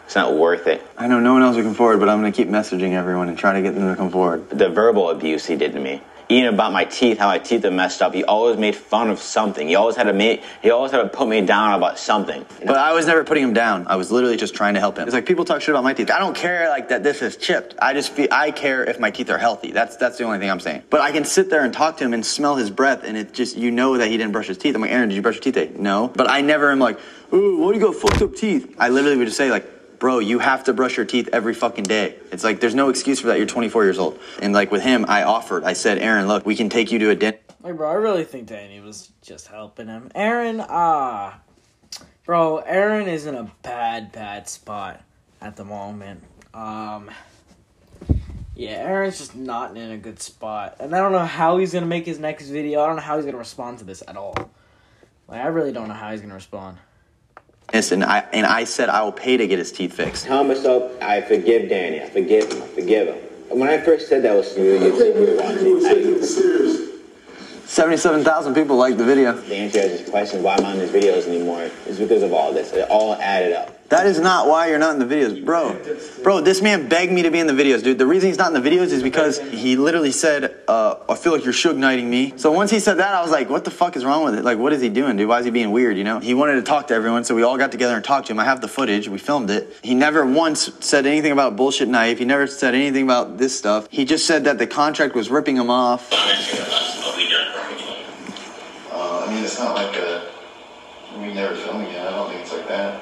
It's 0.06 0.14
not 0.14 0.34
worth 0.34 0.66
it. 0.66 0.84
I 0.96 1.06
know 1.06 1.20
no 1.20 1.34
one 1.34 1.42
else 1.42 1.56
will 1.56 1.62
come 1.62 1.74
forward, 1.74 2.00
but 2.00 2.08
I'm 2.08 2.18
gonna 2.18 2.32
keep 2.32 2.48
messaging 2.48 2.92
everyone 2.92 3.28
and 3.28 3.38
try 3.38 3.52
to 3.52 3.62
get 3.62 3.74
them 3.74 3.90
to 3.90 3.96
come 3.96 4.10
forward. 4.10 4.48
The 4.50 4.68
verbal 4.68 5.10
abuse 5.10 5.46
he 5.46 5.54
did 5.56 5.72
to 5.74 5.80
me. 5.80 6.00
Even 6.30 6.52
about 6.52 6.72
my 6.72 6.84
teeth, 6.84 7.18
how 7.18 7.28
my 7.28 7.38
teeth 7.38 7.64
are 7.64 7.70
messed 7.70 8.02
up. 8.02 8.12
He 8.12 8.22
always 8.22 8.58
made 8.58 8.76
fun 8.76 9.08
of 9.08 9.18
something. 9.18 9.66
He 9.66 9.76
always 9.76 9.96
had 9.96 10.04
to 10.04 10.12
make. 10.12 10.42
He 10.62 10.70
always 10.70 10.92
had 10.92 11.02
to 11.02 11.08
put 11.08 11.26
me 11.26 11.40
down 11.40 11.72
about 11.72 11.98
something. 11.98 12.44
But 12.64 12.76
I 12.76 12.92
was 12.92 13.06
never 13.06 13.24
putting 13.24 13.44
him 13.44 13.54
down. 13.54 13.86
I 13.86 13.96
was 13.96 14.12
literally 14.12 14.36
just 14.36 14.54
trying 14.54 14.74
to 14.74 14.80
help 14.80 14.98
him. 14.98 15.04
It's 15.06 15.14
like 15.14 15.24
people 15.24 15.46
talk 15.46 15.62
shit 15.62 15.70
about 15.70 15.84
my 15.84 15.94
teeth. 15.94 16.10
I 16.10 16.18
don't 16.18 16.36
care 16.36 16.68
like 16.68 16.90
that 16.90 17.02
this 17.02 17.22
is 17.22 17.36
chipped. 17.38 17.76
I 17.80 17.94
just 17.94 18.12
feel 18.12 18.28
I 18.30 18.50
care 18.50 18.84
if 18.84 19.00
my 19.00 19.10
teeth 19.10 19.30
are 19.30 19.38
healthy. 19.38 19.72
That's 19.72 19.96
that's 19.96 20.18
the 20.18 20.24
only 20.24 20.38
thing 20.38 20.50
I'm 20.50 20.60
saying. 20.60 20.82
But 20.90 21.00
I 21.00 21.12
can 21.12 21.24
sit 21.24 21.48
there 21.48 21.64
and 21.64 21.72
talk 21.72 21.96
to 21.98 22.04
him 22.04 22.12
and 22.12 22.24
smell 22.24 22.56
his 22.56 22.70
breath 22.70 23.04
and 23.04 23.16
it 23.16 23.32
just 23.32 23.56
you 23.56 23.70
know 23.70 23.96
that 23.96 24.08
he 24.08 24.16
didn't 24.18 24.32
brush 24.32 24.48
his 24.48 24.58
teeth. 24.58 24.74
I'm 24.74 24.82
like, 24.82 24.90
Aaron, 24.90 25.08
did 25.08 25.14
you 25.14 25.22
brush 25.22 25.36
your 25.36 25.42
teeth 25.42 25.54
today? 25.54 25.72
No. 25.78 26.08
But 26.08 26.28
I 26.28 26.42
never 26.42 26.70
am 26.70 26.78
like, 26.78 26.98
ooh, 27.32 27.58
what 27.58 27.72
do 27.72 27.78
you 27.78 27.86
got 27.86 27.94
fucked 27.94 28.20
up 28.20 28.34
teeth? 28.34 28.74
I 28.78 28.90
literally 28.90 29.16
would 29.16 29.26
just 29.26 29.38
say 29.38 29.50
like 29.50 29.77
Bro, 29.98 30.20
you 30.20 30.38
have 30.38 30.64
to 30.64 30.72
brush 30.72 30.96
your 30.96 31.06
teeth 31.06 31.28
every 31.32 31.54
fucking 31.54 31.84
day. 31.84 32.16
It's 32.30 32.44
like 32.44 32.60
there's 32.60 32.74
no 32.74 32.88
excuse 32.88 33.20
for 33.20 33.28
that. 33.28 33.38
You're 33.38 33.46
24 33.46 33.84
years 33.84 33.98
old. 33.98 34.18
And 34.40 34.52
like 34.52 34.70
with 34.70 34.82
him, 34.82 35.04
I 35.08 35.24
offered. 35.24 35.64
I 35.64 35.72
said, 35.72 35.98
Aaron, 35.98 36.28
look, 36.28 36.46
we 36.46 36.54
can 36.54 36.68
take 36.68 36.92
you 36.92 36.98
to 37.00 37.10
a 37.10 37.14
dentist. 37.14 37.48
Like, 37.60 37.76
bro, 37.76 37.90
I 37.90 37.94
really 37.94 38.22
think 38.22 38.46
Danny 38.46 38.80
was 38.80 39.10
just 39.20 39.48
helping 39.48 39.88
him. 39.88 40.12
Aaron, 40.14 40.64
ah, 40.68 41.40
bro, 42.24 42.58
Aaron 42.58 43.08
is 43.08 43.26
in 43.26 43.34
a 43.34 43.50
bad, 43.62 44.12
bad 44.12 44.48
spot 44.48 45.02
at 45.40 45.56
the 45.56 45.64
moment. 45.64 46.22
Um, 46.54 47.10
yeah, 48.54 48.70
Aaron's 48.70 49.18
just 49.18 49.34
not 49.34 49.76
in 49.76 49.90
a 49.90 49.98
good 49.98 50.22
spot, 50.22 50.76
and 50.78 50.94
I 50.94 50.98
don't 50.98 51.12
know 51.12 51.24
how 51.24 51.58
he's 51.58 51.72
gonna 51.72 51.86
make 51.86 52.06
his 52.06 52.20
next 52.20 52.48
video. 52.48 52.82
I 52.82 52.86
don't 52.86 52.96
know 52.96 53.02
how 53.02 53.16
he's 53.16 53.24
gonna 53.24 53.38
respond 53.38 53.78
to 53.80 53.84
this 53.84 54.02
at 54.06 54.16
all. 54.16 54.34
Like, 55.26 55.40
I 55.40 55.48
really 55.48 55.72
don't 55.72 55.88
know 55.88 55.94
how 55.94 56.12
he's 56.12 56.20
gonna 56.20 56.34
respond. 56.34 56.78
And 57.70 58.02
I 58.02 58.20
and 58.32 58.46
I 58.46 58.64
said 58.64 58.88
I 58.88 59.02
will 59.02 59.12
pay 59.12 59.36
to 59.36 59.46
get 59.46 59.58
his 59.58 59.70
teeth 59.70 59.92
fixed. 59.92 60.24
Tell 60.24 60.42
myself 60.42 60.90
I 61.02 61.20
forgive 61.20 61.68
Danny. 61.68 62.02
I 62.02 62.08
forgive 62.08 62.50
him. 62.50 62.62
I 62.62 62.66
forgive 62.68 63.08
him. 63.08 63.58
When 63.58 63.68
I 63.68 63.78
first 63.78 64.08
said 64.08 64.22
that 64.24 64.34
was 64.34 64.56
you, 64.56 64.78
you 64.78 64.98
said 64.98 65.14
you 65.14 65.26
were 65.26 65.36
watching. 65.36 66.88
77,000 67.66 68.54
people 68.54 68.76
liked 68.76 68.96
the 68.96 69.04
video. 69.04 69.32
The 69.32 69.54
answer 69.54 69.82
to 69.82 69.88
this 69.88 70.08
question, 70.08 70.42
why 70.42 70.56
I'm 70.56 70.64
on 70.64 70.78
these 70.78 70.90
videos 70.90 71.28
anymore, 71.28 71.70
is 71.86 71.98
because 71.98 72.22
of 72.22 72.32
all 72.32 72.52
this. 72.52 72.72
It 72.72 72.88
all 72.90 73.14
added 73.16 73.52
up. 73.52 73.77
That 73.88 74.06
is 74.06 74.20
not 74.20 74.46
why 74.46 74.68
you're 74.68 74.78
not 74.78 74.92
in 74.92 74.98
the 74.98 75.14
videos, 75.14 75.42
bro. 75.42 75.74
Bro, 76.22 76.42
this 76.42 76.60
man 76.60 76.90
begged 76.90 77.10
me 77.10 77.22
to 77.22 77.30
be 77.30 77.38
in 77.38 77.46
the 77.46 77.54
videos, 77.54 77.82
dude. 77.82 77.96
The 77.96 78.06
reason 78.06 78.28
he's 78.28 78.36
not 78.36 78.54
in 78.54 78.62
the 78.62 78.68
videos 78.68 78.92
is 78.92 79.02
because 79.02 79.38
he 79.38 79.76
literally 79.76 80.12
said, 80.12 80.54
uh, 80.68 80.96
I 81.08 81.14
feel 81.14 81.32
like 81.32 81.42
you're 81.42 81.54
Suge 81.54 81.76
Knighting 81.76 82.04
me. 82.04 82.34
So 82.36 82.52
once 82.52 82.70
he 82.70 82.80
said 82.80 82.98
that, 82.98 83.14
I 83.14 83.22
was 83.22 83.30
like, 83.30 83.48
what 83.48 83.64
the 83.64 83.70
fuck 83.70 83.96
is 83.96 84.04
wrong 84.04 84.24
with 84.24 84.34
it? 84.34 84.44
Like, 84.44 84.58
what 84.58 84.74
is 84.74 84.82
he 84.82 84.90
doing, 84.90 85.16
dude? 85.16 85.26
Why 85.26 85.38
is 85.38 85.46
he 85.46 85.50
being 85.50 85.70
weird, 85.70 85.96
you 85.96 86.04
know? 86.04 86.18
He 86.20 86.34
wanted 86.34 86.56
to 86.56 86.62
talk 86.62 86.88
to 86.88 86.94
everyone, 86.94 87.24
so 87.24 87.34
we 87.34 87.42
all 87.42 87.56
got 87.56 87.72
together 87.72 87.94
and 87.94 88.04
talked 88.04 88.26
to 88.26 88.34
him. 88.34 88.40
I 88.40 88.44
have 88.44 88.60
the 88.60 88.68
footage. 88.68 89.08
We 89.08 89.16
filmed 89.16 89.48
it. 89.48 89.74
He 89.82 89.94
never 89.94 90.26
once 90.26 90.70
said 90.80 91.06
anything 91.06 91.32
about 91.32 91.56
bullshit 91.56 91.88
knife. 91.88 92.18
He 92.18 92.26
never 92.26 92.46
said 92.46 92.74
anything 92.74 93.04
about 93.04 93.38
this 93.38 93.56
stuff. 93.56 93.88
He 93.90 94.04
just 94.04 94.26
said 94.26 94.44
that 94.44 94.58
the 94.58 94.66
contract 94.66 95.14
was 95.14 95.30
ripping 95.30 95.56
him 95.56 95.70
off. 95.70 96.12
Uh, 98.90 99.24
I 99.24 99.32
mean, 99.32 99.44
it's 99.44 99.58
not 99.58 99.76
like 99.76 99.94
a, 99.96 100.28
we 101.20 101.32
never 101.32 101.54
film 101.54 101.82
again. 101.82 102.04
I 102.04 102.10
don't 102.10 102.30
think 102.30 102.42
it's 102.42 102.52
like 102.52 102.66
that. 102.66 103.00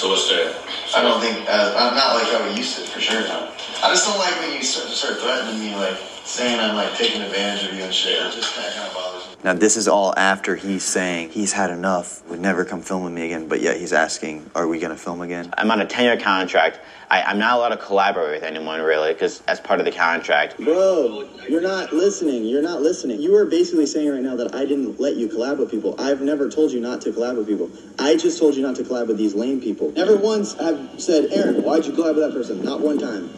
So 0.00 0.08
what's 0.08 0.28
that? 0.30 0.56
I 0.96 1.02
don't 1.02 1.20
think, 1.20 1.46
uh, 1.46 1.74
I'm 1.76 1.94
not 1.94 2.14
like 2.14 2.32
how 2.32 2.48
we 2.48 2.56
used 2.56 2.74
to, 2.78 2.88
for 2.88 3.00
sure. 3.00 3.20
I 3.20 3.92
just 3.92 4.06
don't 4.06 4.16
like 4.16 4.34
when 4.40 4.56
you 4.56 4.62
start, 4.62 4.88
start 4.88 5.20
threatening 5.20 5.60
me, 5.60 5.76
like 5.76 5.98
saying 6.24 6.58
I'm 6.58 6.74
like 6.74 6.96
taking 6.96 7.20
advantage 7.20 7.68
of 7.68 7.76
you 7.76 7.84
and 7.84 7.92
shit. 7.92 8.16
It 8.16 8.32
just 8.32 8.54
kind 8.54 8.66
of, 8.66 8.94
bothers. 8.94 9.19
Now, 9.42 9.54
this 9.54 9.78
is 9.78 9.88
all 9.88 10.12
after 10.18 10.54
he's 10.54 10.84
saying 10.84 11.30
he's 11.30 11.52
had 11.52 11.70
enough, 11.70 12.22
would 12.28 12.40
never 12.40 12.66
come 12.66 12.82
film 12.82 13.04
with 13.04 13.12
me 13.14 13.24
again, 13.24 13.48
but 13.48 13.62
yet 13.62 13.78
he's 13.78 13.94
asking, 13.94 14.50
are 14.54 14.68
we 14.68 14.78
going 14.78 14.94
to 14.94 15.02
film 15.02 15.22
again? 15.22 15.54
I'm 15.56 15.70
on 15.70 15.80
a 15.80 15.86
10 15.86 16.04
year 16.04 16.20
contract. 16.20 16.78
I, 17.10 17.22
I'm 17.22 17.38
not 17.38 17.56
allowed 17.56 17.70
to 17.70 17.78
collaborate 17.78 18.42
with 18.42 18.42
anyone, 18.42 18.82
really, 18.82 19.14
because 19.14 19.40
that's 19.40 19.58
part 19.58 19.80
of 19.80 19.86
the 19.86 19.92
contract. 19.92 20.58
Bro, 20.58 21.26
you're 21.48 21.62
not 21.62 21.92
listening. 21.92 22.44
You're 22.44 22.62
not 22.62 22.82
listening. 22.82 23.20
You 23.20 23.34
are 23.36 23.46
basically 23.46 23.86
saying 23.86 24.10
right 24.10 24.22
now 24.22 24.36
that 24.36 24.54
I 24.54 24.66
didn't 24.66 25.00
let 25.00 25.16
you 25.16 25.26
collab 25.28 25.58
with 25.58 25.70
people. 25.70 25.98
I've 25.98 26.20
never 26.20 26.50
told 26.50 26.70
you 26.70 26.80
not 26.80 27.00
to 27.02 27.10
collab 27.10 27.38
with 27.38 27.46
people. 27.46 27.70
I 27.98 28.16
just 28.16 28.38
told 28.38 28.54
you 28.56 28.62
not 28.62 28.76
to 28.76 28.82
collab 28.82 29.08
with 29.08 29.16
these 29.16 29.34
lame 29.34 29.60
people. 29.60 29.90
Never 29.92 30.16
once 30.16 30.52
have 30.54 31.00
said, 31.00 31.32
Aaron, 31.32 31.62
why'd 31.62 31.86
you 31.86 31.92
collab 31.92 32.14
with 32.14 32.24
that 32.26 32.32
person? 32.34 32.62
Not 32.62 32.80
one 32.80 32.98
time. 32.98 33.30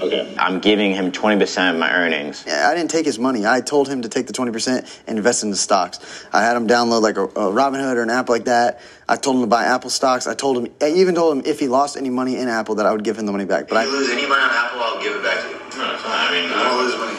Okay. 0.00 0.34
I'm 0.38 0.60
giving 0.60 0.92
him 0.94 1.12
20% 1.12 1.72
of 1.72 1.78
my 1.78 1.92
earnings. 1.92 2.44
Yeah, 2.46 2.68
I 2.70 2.74
didn't 2.74 2.90
take 2.90 3.04
his 3.04 3.18
money. 3.18 3.46
I 3.46 3.60
told 3.60 3.88
him 3.88 4.02
to 4.02 4.08
take 4.08 4.26
the 4.26 4.32
20% 4.32 5.02
and 5.06 5.18
invest 5.18 5.42
in 5.42 5.50
the 5.50 5.56
stocks. 5.56 5.98
I 6.32 6.42
had 6.42 6.56
him 6.56 6.66
download 6.66 7.02
like 7.02 7.16
a, 7.18 7.24
a 7.24 7.52
Robinhood 7.52 7.96
or 7.96 8.02
an 8.02 8.10
app 8.10 8.28
like 8.28 8.44
that. 8.46 8.80
I 9.08 9.16
told 9.16 9.36
him 9.36 9.42
to 9.42 9.46
buy 9.48 9.64
Apple 9.64 9.90
stocks. 9.90 10.26
I 10.26 10.34
told 10.34 10.56
him, 10.58 10.72
I 10.80 10.88
even 10.92 11.14
told 11.14 11.36
him 11.36 11.42
if 11.44 11.60
he 11.60 11.68
lost 11.68 11.96
any 11.96 12.10
money 12.10 12.36
in 12.36 12.48
Apple 12.48 12.76
that 12.76 12.86
I 12.86 12.92
would 12.92 13.04
give 13.04 13.18
him 13.18 13.26
the 13.26 13.32
money 13.32 13.44
back. 13.44 13.68
But 13.68 13.84
if 13.86 13.88
I, 13.88 13.92
lose 13.92 14.08
any 14.10 14.26
money 14.26 14.42
on 14.42 14.50
Apple, 14.50 14.80
I'll 14.80 15.02
give 15.02 15.16
it 15.16 15.22
back 15.22 15.42
to 15.42 15.48
you. 15.48 15.54
No, 15.54 15.94
it's 15.94 16.02
not. 16.04 16.30
I 16.30 16.32
mean, 16.32 16.48
You 16.48 16.56
won't 16.56 16.80
lose 16.80 16.96
money. 16.96 17.18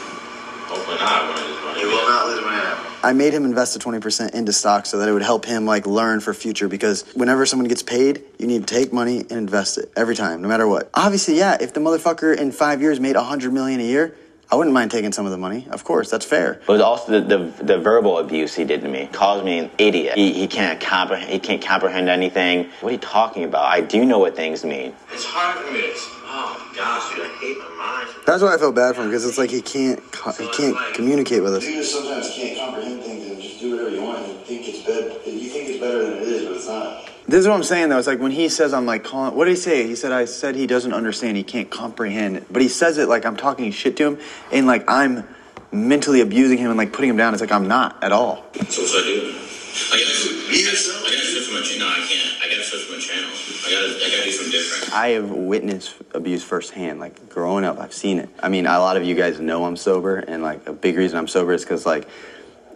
hopefully 0.66 0.98
not. 0.98 1.22
I'm 1.22 1.36
gonna 1.36 1.48
lose 1.48 1.62
money. 1.64 1.80
You 1.82 1.88
will 1.88 2.08
not 2.10 2.28
lose 2.28 2.42
money 2.42 2.56
on 2.56 2.61
Apple. 2.61 2.61
I 3.04 3.14
made 3.14 3.34
him 3.34 3.46
invest 3.46 3.74
the 3.74 3.80
20% 3.80 4.36
into 4.36 4.54
stock 4.54 4.86
so 4.86 5.00
that 5.00 5.10
it 5.10 5.12
would 5.12 5.24
help 5.24 5.46
him 5.46 5.66
like 5.66 5.88
learn 5.88 6.20
for 6.20 6.34
future 6.34 6.68
because 6.68 7.04
whenever 7.14 7.46
someone 7.48 7.68
gets 7.68 7.82
paid, 7.82 8.24
you 8.38 8.46
need 8.46 8.68
to 8.68 8.74
take 8.74 8.94
money 8.94 9.20
and 9.22 9.32
invest 9.32 9.80
it 9.80 9.92
every 9.96 10.16
time, 10.16 10.42
no 10.42 10.48
matter 10.48 10.68
what. 10.68 10.90
Obviously, 10.94 11.38
yeah, 11.38 11.58
if 11.60 11.74
the 11.74 11.80
motherfucker 11.80 12.38
in 12.38 12.52
five 12.52 12.80
years 12.80 13.00
made 13.00 13.16
100 13.16 13.52
million 13.52 13.80
a 13.80 13.84
year, 13.84 14.16
I 14.52 14.56
wouldn't 14.56 14.74
mind 14.74 14.92
taking 14.92 15.14
some 15.14 15.26
of 15.26 15.32
the 15.32 15.38
money. 15.38 15.66
Of 15.72 15.86
course, 15.86 16.12
that's 16.12 16.26
fair. 16.26 16.62
But 16.68 16.74
it 16.74 16.76
was 16.76 16.82
also 16.82 17.22
the, 17.22 17.38
the, 17.38 17.64
the 17.64 17.78
verbal 17.78 18.18
abuse 18.18 18.54
he 18.54 18.66
did 18.66 18.82
to 18.82 18.90
me. 18.90 19.08
Calls 19.12 19.46
me 19.46 19.60
an 19.60 19.72
idiot. 19.78 20.16
He, 20.16 20.34
he 20.34 20.48
can't 20.48 20.80
comprehend. 20.80 21.32
He 21.32 21.40
can't 21.40 21.62
comprehend 21.62 22.10
anything. 22.10 22.70
What 22.82 22.90
are 22.90 22.92
you 22.92 22.98
talking 22.98 23.46
about? 23.46 23.64
I 23.64 23.80
do 23.80 24.06
know 24.06 24.20
what 24.20 24.36
things 24.36 24.66
mean. 24.66 24.94
It's 25.14 25.24
hard 25.24 25.66
for 25.66 25.72
me. 25.72 26.21
It's, 26.32 26.38
oh 26.38 26.72
gosh, 26.76 27.16
dude, 27.16 27.26
I 27.26 27.30
hate 27.40 27.58
my 27.60 27.70
mind. 27.76 28.10
That's 28.26 28.42
why 28.44 28.56
I 28.56 28.58
feel 28.58 28.72
bad 28.72 28.96
for 28.96 29.02
him 29.02 29.10
because 29.10 29.26
it's 29.26 29.38
like 29.38 29.50
he 29.50 29.62
can't 29.62 30.00
co- 30.12 30.32
he 30.32 30.48
can't 30.50 30.78
communicate 30.94 31.44
with 31.44 31.54
us. 31.54 31.66
You 31.66 31.76
just 31.76 31.94
sometimes 31.94 32.32
can't 32.34 32.58
comprehend 32.58 33.02
things 33.04 33.30
and 33.30 33.42
just 33.42 33.60
do 33.60 33.72
whatever 33.72 33.96
you 33.96 34.02
want 34.02 34.26
and 34.26 34.40
think 34.42 34.68
it's 34.68 34.80
better. 34.80 35.08
You 35.30 35.50
think 35.50 35.70
it's 35.70 35.80
better 35.80 36.04
than 36.04 36.14
it 36.18 36.28
is, 36.28 36.46
but 36.46 36.56
it's 36.56 36.68
not. 36.68 37.10
This 37.28 37.40
is 37.42 37.48
what 37.48 37.56
I'm 37.56 37.64
saying 37.64 37.90
though. 37.90 37.98
It's 37.98 38.08
like 38.08 38.20
when 38.20 38.32
he 38.32 38.50
says 38.50 38.74
I'm 38.74 38.86
like 38.86 39.04
calling. 39.04 39.36
What 39.36 39.46
did 39.46 39.52
he 39.52 39.58
say? 39.58 39.88
He 39.88 39.96
said 39.96 40.12
I 40.12 40.26
said 40.26 40.56
he 40.56 40.68
doesn't 40.68 40.94
understand. 40.94 41.38
He 41.38 41.44
can't 41.44 41.70
comprehend. 41.70 42.46
But 42.50 42.62
he 42.62 42.68
says 42.68 42.98
it 42.98 43.10
like 43.10 43.26
I'm 43.26 43.38
talking 43.38 43.72
shit 43.72 43.98
to 43.98 44.08
him, 44.08 44.20
and 44.52 44.68
like 44.68 44.90
I'm 44.90 45.28
mentally 45.72 46.22
abusing 46.22 46.58
him 46.58 46.70
and 46.70 46.78
like 46.78 46.94
putting 46.94 47.10
him 47.10 47.18
down. 47.18 47.34
It's 47.34 47.42
like 47.42 47.52
I'm 47.52 47.68
not 47.68 48.04
at 48.04 48.12
all. 48.12 48.46
So 48.70 48.82
what 48.82 48.90
should 48.90 49.04
I 49.04 49.08
do? 49.08 49.36
I 49.72 49.96
gotta, 49.96 50.12
I 50.52 50.64
gotta, 50.64 51.08
I 51.08 51.12
gotta 51.16 51.26
switch 51.32 51.50
my 51.54 51.62
channel. 51.62 51.88
No, 51.88 51.94
I 51.94 52.06
can't. 52.06 52.44
I 52.44 52.50
gotta 52.50 52.64
switch 52.64 52.90
my 52.92 53.00
channel. 53.00 53.30
I 53.72 53.74
gotta, 53.74 54.06
I 54.06 54.10
gotta 54.10 54.24
do 54.24 54.32
something 54.32 54.52
different. 54.52 54.94
I 54.94 55.08
have 55.10 55.32
witnessed 55.32 55.96
abuse 56.14 56.44
firsthand. 56.44 57.00
Like 57.00 57.30
growing 57.30 57.64
up, 57.64 57.80
I've 57.80 57.94
seen 57.94 58.20
it. 58.20 58.30
I 58.42 58.50
mean, 58.50 58.66
a 58.66 58.80
lot 58.80 58.98
of 58.98 59.04
you 59.06 59.16
guys 59.16 59.40
know 59.40 59.64
I'm 59.66 59.78
sober, 59.78 60.18
and 60.18 60.44
like 60.44 60.68
a 60.68 60.74
big 60.74 60.98
reason 60.98 61.18
I'm 61.18 61.28
sober 61.28 61.54
is 61.54 61.64
because 61.64 61.86
like 61.86 62.08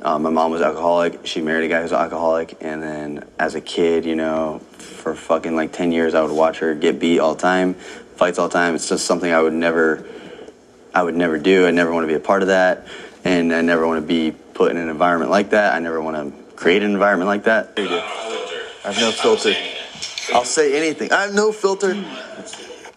uh, 0.02 0.18
my 0.20 0.30
mom 0.30 0.52
was 0.52 0.62
alcoholic. 0.62 1.26
She 1.26 1.42
married 1.42 1.66
a 1.66 1.68
guy 1.68 1.82
who's 1.82 1.92
alcoholic, 1.92 2.58
and 2.62 2.82
then 2.82 3.26
as 3.38 3.56
a 3.56 3.62
kid, 3.62 4.06
you 4.06 4.16
know, 4.16 4.60
for 4.78 5.16
fucking 5.16 5.56
like 5.56 5.74
ten 5.74 5.92
years, 5.92 6.14
I 6.14 6.22
would 6.22 6.32
watch 6.32 6.60
her 6.60 6.74
get 6.74 7.00
beat 7.00 7.20
all 7.20 7.36
the 7.36 7.42
time, 7.42 7.74
fights 7.74 8.40
all 8.40 8.48
the 8.48 8.54
time. 8.54 8.76
It's 8.76 8.88
just 8.88 9.06
something 9.06 9.32
I 9.32 9.42
would 9.42 9.54
never, 9.54 10.06
I 10.94 11.04
would 11.04 11.16
never 11.16 11.38
do. 11.38 11.68
I 11.68 11.72
never 11.72 11.92
want 11.92 12.04
to 12.04 12.08
be 12.08 12.14
a 12.14 12.20
part 12.22 12.42
of 12.42 12.48
that, 12.48 12.88
and 13.26 13.54
I 13.54 13.62
never 13.62 13.86
want 13.86 14.02
to 14.02 14.08
be 14.08 14.32
put 14.54 14.72
in 14.72 14.78
an 14.78 14.88
environment 14.88 15.30
like 15.30 15.50
that. 15.50 15.74
I 15.74 15.80
never 15.80 16.02
want 16.02 16.16
to 16.16 16.54
create 16.54 16.84
an 16.84 16.92
environment 16.92 17.28
like 17.28 17.44
that. 17.44 17.74
I 17.78 18.92
have 18.92 18.98
no 18.98 19.12
filter. 19.12 19.54
I'll 20.34 20.46
say 20.46 20.76
anything. 20.78 21.12
I 21.12 21.24
have 21.24 21.34
no 21.34 21.52
filter. 21.52 21.94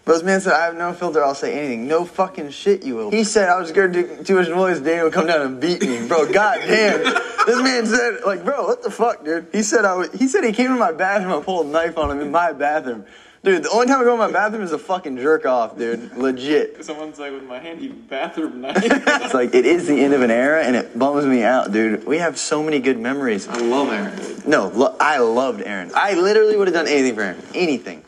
This 0.05 0.23
man 0.23 0.41
said, 0.41 0.53
I 0.53 0.65
have 0.65 0.75
no 0.75 0.91
filter, 0.93 1.23
I'll 1.23 1.35
say 1.35 1.53
anything. 1.53 1.87
No 1.87 2.03
fucking 2.03 2.49
shit, 2.49 2.83
you 2.83 2.95
will. 2.95 3.11
He 3.11 3.23
said 3.23 3.47
I 3.47 3.59
was 3.59 3.69
scared 3.69 3.93
to 3.93 4.01
do 4.17 4.23
too 4.23 4.35
much 4.35 4.49
noise, 4.49 4.79
Danny 4.79 5.03
would 5.03 5.13
come 5.13 5.27
down 5.27 5.41
and 5.41 5.61
beat 5.61 5.81
me. 5.83 6.07
Bro, 6.07 6.31
god 6.33 6.61
damn. 6.65 7.03
this 7.03 7.61
man 7.61 7.85
said, 7.85 8.21
like, 8.25 8.43
bro, 8.43 8.65
what 8.65 8.81
the 8.81 8.89
fuck, 8.89 9.23
dude? 9.23 9.47
He 9.51 9.61
said 9.61 9.85
I 9.85 9.95
would, 9.95 10.13
he 10.15 10.27
said 10.27 10.43
he 10.43 10.51
came 10.51 10.69
to 10.69 10.75
my 10.75 10.91
bathroom 10.91 11.33
and 11.33 11.43
pulled 11.43 11.67
a 11.67 11.69
knife 11.69 11.95
on 11.97 12.09
him 12.09 12.21
in 12.21 12.31
my 12.31 12.53
bathroom. 12.53 13.05
Dude, 13.41 13.63
the 13.63 13.69
only 13.69 13.87
time 13.87 14.01
I 14.01 14.03
go 14.03 14.13
in 14.13 14.19
my 14.19 14.31
bathroom 14.31 14.63
is 14.63 14.73
a 14.73 14.77
fucking 14.77 15.17
jerk 15.17 15.45
off, 15.45 15.77
dude. 15.77 16.15
Legit. 16.17 16.83
Someone's 16.83 17.19
like 17.19 17.31
with 17.31 17.43
my 17.43 17.59
handy 17.59 17.87
bathroom 17.87 18.61
knife. 18.61 18.77
It's 18.83 19.33
like 19.33 19.53
it 19.55 19.65
is 19.65 19.87
the 19.87 19.97
end 20.03 20.13
of 20.13 20.21
an 20.21 20.31
era, 20.31 20.63
and 20.63 20.75
it 20.75 20.97
bums 20.97 21.25
me 21.25 21.43
out, 21.43 21.71
dude. 21.71 22.05
We 22.05 22.17
have 22.17 22.37
so 22.37 22.61
many 22.61 22.79
good 22.79 22.99
memories. 22.99 23.47
I 23.47 23.57
love 23.57 23.89
Aaron. 23.89 24.43
No, 24.45 24.67
lo- 24.67 24.95
I 24.99 25.19
loved 25.19 25.61
Aaron. 25.61 25.91
I 25.95 26.15
literally 26.15 26.57
would 26.57 26.67
have 26.67 26.73
done 26.73 26.87
anything 26.87 27.15
for 27.15 27.21
Aaron. 27.21 27.41
Anything. 27.53 28.03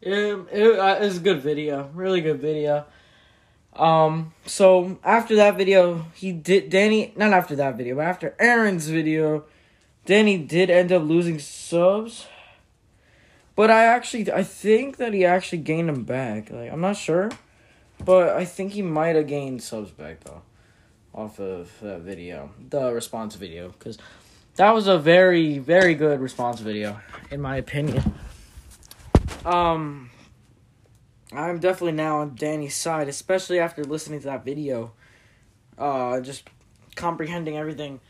Yeah, 0.00 0.42
it, 0.50 0.78
uh, 0.78 0.96
it 0.96 1.04
was 1.04 1.18
a 1.18 1.20
good 1.20 1.42
video, 1.42 1.90
really 1.94 2.22
good 2.22 2.40
video. 2.40 2.86
Um, 3.74 4.32
so 4.46 4.98
after 5.04 5.36
that 5.36 5.56
video, 5.56 6.06
he 6.14 6.32
did 6.32 6.70
Danny. 6.70 7.12
Not 7.16 7.32
after 7.32 7.54
that 7.56 7.76
video, 7.76 7.94
but 7.96 8.06
after 8.06 8.34
Aaron's 8.40 8.88
video, 8.88 9.44
Danny 10.06 10.38
did 10.38 10.70
end 10.70 10.90
up 10.90 11.02
losing 11.02 11.38
subs. 11.38 12.26
But 13.56 13.70
I 13.70 13.84
actually, 13.84 14.32
I 14.32 14.42
think 14.42 14.96
that 14.96 15.12
he 15.12 15.24
actually 15.24 15.58
gained 15.58 15.88
them 15.88 16.04
back. 16.04 16.50
Like 16.50 16.72
I'm 16.72 16.80
not 16.80 16.96
sure, 16.96 17.30
but 18.04 18.30
I 18.30 18.44
think 18.44 18.72
he 18.72 18.82
might 18.82 19.16
have 19.16 19.26
gained 19.26 19.62
subs 19.62 19.90
back 19.90 20.20
though, 20.24 20.42
off 21.12 21.38
of 21.40 21.70
that 21.82 22.00
video, 22.00 22.50
the 22.68 22.92
response 22.92 23.34
video, 23.34 23.68
because 23.70 23.98
that 24.56 24.70
was 24.72 24.86
a 24.86 24.98
very, 24.98 25.58
very 25.58 25.94
good 25.94 26.20
response 26.20 26.60
video, 26.60 27.00
in 27.30 27.40
my 27.40 27.56
opinion. 27.56 28.14
Um, 29.44 30.10
I'm 31.32 31.58
definitely 31.58 31.92
now 31.92 32.18
on 32.20 32.34
Danny's 32.34 32.76
side, 32.76 33.08
especially 33.08 33.58
after 33.58 33.84
listening 33.84 34.20
to 34.20 34.26
that 34.26 34.44
video. 34.44 34.92
Uh, 35.78 36.20
just 36.20 36.48
comprehending 36.94 37.56
everything 37.56 38.00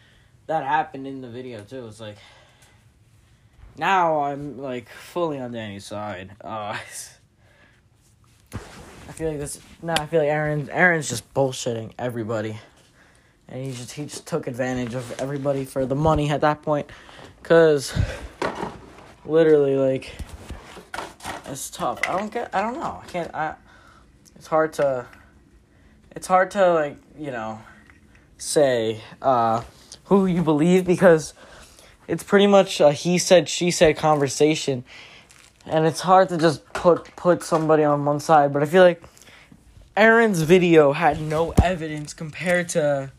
that 0.47 0.64
happened 0.64 1.07
in 1.07 1.21
the 1.21 1.29
video 1.29 1.62
too. 1.62 1.87
It's 1.87 2.01
like 2.01 2.17
now 3.79 4.21
I'm 4.21 4.59
like 4.59 4.89
fully 4.89 5.39
on 5.39 5.53
Danny's 5.53 5.85
side. 5.85 6.33
Uh, 6.43 6.77
I 8.55 9.13
feel 9.13 9.29
like 9.29 9.39
this. 9.39 9.61
Now 9.83 9.95
I 9.99 10.07
feel 10.07 10.21
like 10.21 10.29
Aaron. 10.29 10.69
Aaron's 10.71 11.09
just 11.09 11.33
bullshitting 11.35 11.93
everybody, 11.99 12.59
and 13.49 13.65
he 13.65 13.73
just 13.73 13.93
he 13.93 14.05
just 14.05 14.27
took 14.27 14.47
advantage 14.47 14.95
of 14.95 15.21
everybody 15.21 15.65
for 15.65 15.87
the 15.87 15.97
money 15.97 16.31
at 16.31 16.41
that 16.43 16.63
point, 16.63 16.91
cause 17.43 17.93
literally 19.25 19.77
like 19.77 20.13
it's 21.47 21.71
tough. 21.71 22.01
I 22.09 22.17
don't 22.17 22.33
get. 22.33 22.55
I 22.55 22.61
don't 22.63 22.75
know. 22.75 23.01
I 23.03 23.07
can't. 23.07 23.35
I. 23.35 23.55
It's 24.37 24.47
hard 24.47 24.73
to. 24.75 25.07
It's 26.13 26.27
hard 26.27 26.51
to 26.53 26.73
like 26.73 26.97
you 27.19 27.31
know, 27.31 27.61
say 28.39 29.01
uh, 29.21 29.63
who 30.05 30.27
you 30.27 30.43
believe 30.43 30.85
because 30.85 31.35
it's 32.11 32.25
pretty 32.25 32.49
much 32.49 32.81
a 32.81 32.92
he 32.92 33.18
said 33.18 33.49
she 33.49 33.70
said 33.70 33.96
conversation, 33.96 34.85
and 35.64 35.87
it's 35.87 36.01
hard 36.01 36.29
to 36.31 36.37
just 36.37 36.64
put 36.73 37.14
put 37.16 37.42
somebody 37.42 37.85
on 37.85 38.05
one 38.05 38.18
side. 38.18 38.53
But 38.53 38.62
I 38.62 38.66
feel 38.66 38.83
like 38.83 39.03
Aaron's 39.96 40.42
video 40.42 40.92
had 40.92 41.20
no 41.20 41.53
evidence 41.62 42.12
compared 42.12 42.68
to 42.70 43.12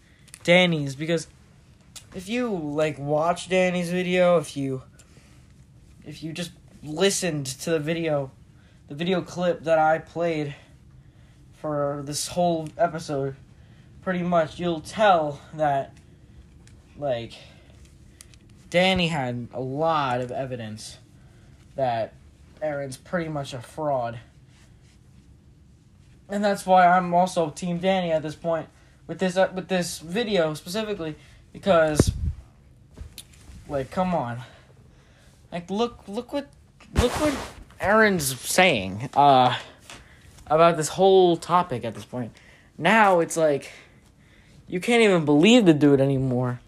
Danny's 0.43 0.95
because 0.95 1.27
if 2.13 2.27
you 2.27 2.49
like 2.49 2.99
watch 2.99 3.47
Danny's 3.47 3.89
video, 3.89 4.37
if 4.37 4.57
you 4.57 4.81
if 6.05 6.21
you 6.21 6.33
just 6.33 6.51
listened 6.83 7.45
to 7.45 7.69
the 7.71 7.79
video, 7.79 8.31
the 8.89 8.95
video 8.95 9.21
clip 9.21 9.63
that 9.63 9.79
I 9.79 9.99
played 9.99 10.53
for 11.53 12.01
this 12.05 12.27
whole 12.27 12.67
episode, 12.77 13.37
pretty 14.01 14.23
much 14.23 14.59
you'll 14.59 14.81
tell 14.81 15.39
that 15.53 15.95
like 16.97 17.33
Danny 18.71 19.09
had 19.09 19.49
a 19.53 19.59
lot 19.59 20.21
of 20.21 20.31
evidence 20.31 20.97
that 21.75 22.13
Aaron's 22.61 22.95
pretty 22.95 23.29
much 23.29 23.53
a 23.53 23.61
fraud. 23.61 24.17
And 26.29 26.41
that's 26.41 26.65
why 26.65 26.87
I'm 26.87 27.13
also 27.13 27.49
team 27.49 27.79
Danny 27.79 28.13
at 28.13 28.23
this 28.23 28.33
point 28.33 28.69
with 29.07 29.19
this 29.19 29.35
uh, 29.35 29.51
with 29.53 29.67
this 29.67 29.99
video 29.99 30.53
specifically 30.53 31.15
because 31.51 32.13
like 33.67 33.91
come 33.91 34.15
on. 34.15 34.41
Like 35.51 35.69
look 35.69 35.99
look 36.07 36.31
what 36.31 36.47
look 36.95 37.11
what 37.19 37.35
Aaron's 37.81 38.39
saying 38.39 39.09
uh 39.17 39.57
about 40.47 40.77
this 40.77 40.87
whole 40.87 41.35
topic 41.35 41.83
at 41.83 41.93
this 41.93 42.05
point. 42.05 42.31
Now 42.77 43.19
it's 43.19 43.35
like 43.35 43.69
you 44.65 44.79
can't 44.79 45.03
even 45.03 45.25
believe 45.25 45.65
the 45.65 45.73
dude 45.73 45.99
anymore 45.99 46.61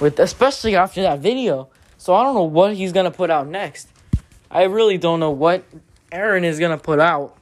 with 0.00 0.18
especially 0.18 0.76
after 0.76 1.02
that 1.02 1.20
video. 1.20 1.68
So 1.96 2.14
I 2.14 2.22
don't 2.22 2.34
know 2.34 2.44
what 2.44 2.74
he's 2.74 2.92
to 3.10 3.16
put 3.16 3.30
out 3.30 3.46
next. 3.46 3.88
I 4.50 4.64
really 4.64 4.98
don't 4.98 5.20
know 5.20 5.30
what 5.30 5.64
Aaron 6.12 6.44
is 6.44 6.58
to 6.76 6.82
put 6.82 7.00
out. 7.00 7.36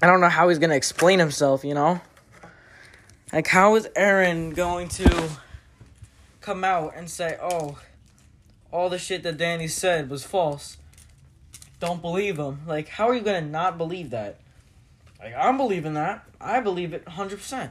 I 0.00 0.06
don't 0.06 0.20
know 0.20 0.28
how 0.28 0.48
he's 0.48 0.58
to 0.70 0.76
explain 0.76 1.18
himself, 1.18 1.64
you 1.64 1.74
know? 1.74 2.00
Like 3.32 3.48
how 3.48 3.74
is 3.74 3.88
Aaron 3.96 4.50
going 4.50 4.88
to 4.88 5.30
come 6.40 6.62
out 6.62 6.94
and 6.96 7.10
say, 7.10 7.36
"Oh, 7.40 7.78
all 8.70 8.88
the 8.88 8.98
shit 8.98 9.22
that 9.24 9.38
Danny 9.38 9.68
said 9.68 10.08
was 10.08 10.24
false." 10.24 10.76
don't 11.84 12.00
believe 12.00 12.38
him. 12.38 12.60
Like, 12.66 12.88
how 12.88 13.08
are 13.08 13.14
you 13.14 13.20
gonna 13.20 13.42
not 13.42 13.78
believe 13.78 14.10
that? 14.10 14.40
Like, 15.20 15.34
I'm 15.36 15.56
believing 15.56 15.94
that. 15.94 16.24
I 16.40 16.60
believe 16.60 16.92
it 16.92 17.04
100%. 17.04 17.70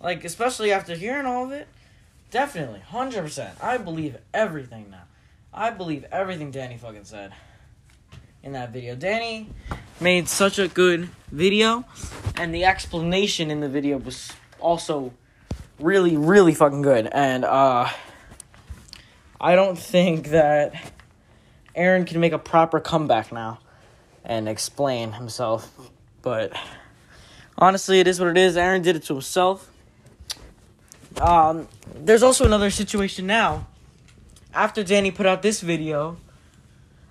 Like, 0.00 0.24
especially 0.24 0.72
after 0.72 0.94
hearing 0.94 1.26
all 1.26 1.44
of 1.44 1.52
it, 1.52 1.68
definitely 2.34 2.82
100%. 2.90 3.62
I 3.62 3.78
believe 3.78 4.16
everything 4.34 4.90
now. 4.90 5.04
I 5.52 5.70
believe 5.70 6.04
everything 6.10 6.50
Danny 6.50 6.76
fucking 6.76 7.04
said 7.04 7.32
in 8.42 8.50
that 8.52 8.72
video. 8.72 8.96
Danny 8.96 9.50
made 10.00 10.28
such 10.28 10.58
a 10.58 10.66
good 10.66 11.08
video, 11.30 11.84
and 12.36 12.52
the 12.52 12.64
explanation 12.64 13.52
in 13.52 13.60
the 13.60 13.68
video 13.68 13.98
was 13.98 14.32
also 14.58 15.12
really, 15.78 16.16
really 16.16 16.54
fucking 16.54 16.82
good. 16.82 17.08
And, 17.12 17.44
uh, 17.44 17.88
I 19.40 19.54
don't 19.54 19.78
think 19.78 20.30
that 20.30 20.74
Aaron 21.76 22.04
can 22.04 22.18
make 22.18 22.32
a 22.32 22.38
proper 22.38 22.80
comeback 22.80 23.30
now 23.30 23.60
and 24.24 24.48
explain 24.48 25.12
himself. 25.12 25.72
But 26.20 26.52
honestly, 27.56 28.00
it 28.00 28.08
is 28.08 28.18
what 28.18 28.30
it 28.30 28.38
is. 28.38 28.56
Aaron 28.56 28.82
did 28.82 28.96
it 28.96 29.04
to 29.04 29.12
himself. 29.12 29.70
Um, 31.20 31.68
there's 31.94 32.22
also 32.22 32.44
another 32.44 32.70
situation 32.70 33.26
now. 33.26 33.66
After 34.52 34.84
Danny 34.84 35.10
put 35.10 35.26
out 35.26 35.42
this 35.42 35.60
video, 35.60 36.16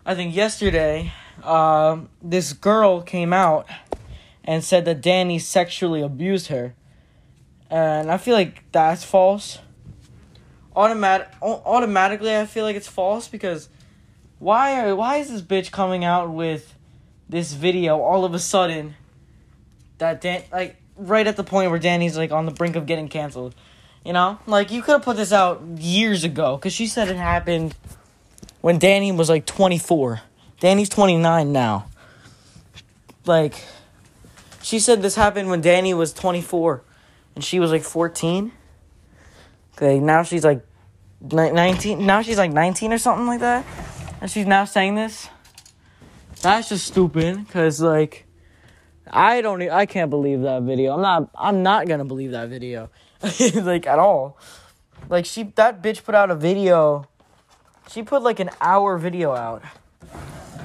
I 0.06 0.16
think 0.16 0.36
yesterday, 0.36 1.12
um, 1.44 2.10
this 2.22 2.54
girl 2.54 3.02
came 3.02 3.34
out 3.34 3.68
and 4.44 4.64
said 4.64 4.86
that 4.86 5.02
Danny 5.02 5.40
sexually 5.40 6.02
abused 6.02 6.48
her. 6.48 6.76
And 7.70 8.12
I 8.12 8.18
feel 8.18 8.34
like 8.34 8.64
that's 8.72 9.04
false. 9.04 9.60
Automatic, 10.76 11.30
automatically, 11.42 12.36
I 12.36 12.46
feel 12.46 12.66
like 12.66 12.76
it's 12.76 12.88
false 12.88 13.28
because 13.28 13.70
why 14.40 14.80
are, 14.80 14.96
why 14.96 15.18
is 15.18 15.32
this 15.32 15.42
bitch 15.42 15.72
coming 15.72 16.04
out 16.04 16.32
with 16.32 16.74
this 17.30 17.54
video 17.54 18.00
all 18.00 18.26
of 18.26 18.34
a 18.34 18.40
sudden 18.40 18.96
that 19.98 20.22
Dan 20.22 20.44
like 20.52 20.76
right 20.98 21.26
at 21.26 21.38
the 21.38 21.44
point 21.44 21.72
where 21.72 21.80
Danny's 21.80 22.18
like 22.18 22.32
on 22.32 22.46
the 22.46 22.52
brink 22.52 22.76
of 22.76 22.86
getting 22.86 23.08
canceled. 23.08 23.56
You 24.06 24.14
know? 24.14 24.40
Like 24.48 24.72
you 24.72 24.82
could 24.82 24.94
have 24.94 25.04
put 25.04 25.18
this 25.18 25.32
out 25.32 25.62
years 25.78 26.24
ago 26.24 26.58
cuz 26.58 26.74
she 26.74 26.88
said 26.88 27.08
it 27.08 27.16
happened 27.16 27.76
when 28.62 28.80
Danny 28.80 29.12
was 29.12 29.30
like 29.30 29.46
24. 29.46 30.22
Danny's 30.60 30.90
29 30.90 31.52
now. 31.52 31.86
Like 33.26 33.64
she 34.62 34.80
said 34.80 35.02
this 35.02 35.16
happened 35.16 35.50
when 35.50 35.62
Danny 35.62 35.94
was 35.94 36.14
24 36.14 36.82
and 37.36 37.44
she 37.44 37.60
was 37.60 37.72
like 37.72 37.84
14. 37.84 38.52
Okay, 39.76 40.00
now 40.00 40.24
she's 40.24 40.44
like 40.44 40.66
19 41.22 42.06
now 42.06 42.22
she's 42.22 42.38
like 42.38 42.52
19 42.52 42.94
or 42.94 42.98
something 42.98 43.28
like 43.28 43.40
that. 43.40 43.66
And 44.22 44.30
she's 44.30 44.46
now 44.46 44.66
saying 44.66 44.96
this. 44.96 45.30
That's 46.42 46.70
just 46.70 46.86
stupid 46.86 47.48
cuz 47.50 47.80
like 47.82 48.26
I 49.10 49.42
don't. 49.42 49.62
I 49.62 49.86
can't 49.86 50.10
believe 50.10 50.42
that 50.42 50.64
video. 50.64 50.94
I'm 50.94 51.02
not. 51.02 51.30
I'm 51.36 51.64
not 51.64 51.88
gonna 51.88 52.06
believe 52.06 52.32
that 52.32 52.50
video, 52.50 52.90
like 53.56 53.88
at 53.88 54.00
all. 54.00 54.38
Like 55.10 55.26
she, 55.26 55.44
that 55.56 55.82
bitch 55.82 56.04
put 56.04 56.16
out 56.16 56.32
a 56.32 56.36
video. 56.36 57.08
She 57.90 58.04
put 58.04 58.22
like 58.22 58.40
an 58.40 58.50
hour 58.62 58.98
video 58.98 59.34
out. 59.34 59.64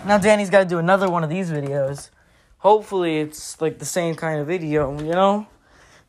Now 0.06 0.18
Danny's 0.18 0.50
got 0.50 0.60
to 0.60 0.64
do 0.64 0.78
another 0.78 1.08
one 1.08 1.24
of 1.24 1.30
these 1.30 1.50
videos. 1.50 2.10
Hopefully 2.58 3.18
it's 3.18 3.60
like 3.60 3.78
the 3.78 3.84
same 3.84 4.14
kind 4.14 4.40
of 4.40 4.46
video, 4.46 4.98
you 5.00 5.12
know. 5.12 5.46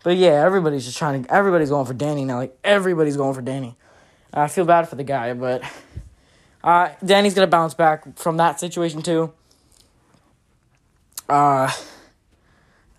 But 0.03 0.17
yeah, 0.17 0.43
everybody's 0.43 0.85
just 0.85 0.97
trying 0.97 1.23
to. 1.23 1.33
Everybody's 1.33 1.69
going 1.69 1.85
for 1.85 1.93
Danny 1.93 2.25
now. 2.25 2.37
Like 2.37 2.57
everybody's 2.63 3.17
going 3.17 3.33
for 3.33 3.41
Danny. 3.41 3.75
I 4.33 4.47
feel 4.47 4.65
bad 4.65 4.87
for 4.87 4.95
the 4.95 5.03
guy, 5.03 5.33
but 5.33 5.63
uh, 6.63 6.89
Danny's 7.03 7.33
gonna 7.33 7.47
bounce 7.47 7.73
back 7.73 8.17
from 8.17 8.37
that 8.37 8.59
situation 8.59 9.01
too. 9.01 9.33
Uh. 11.27 11.71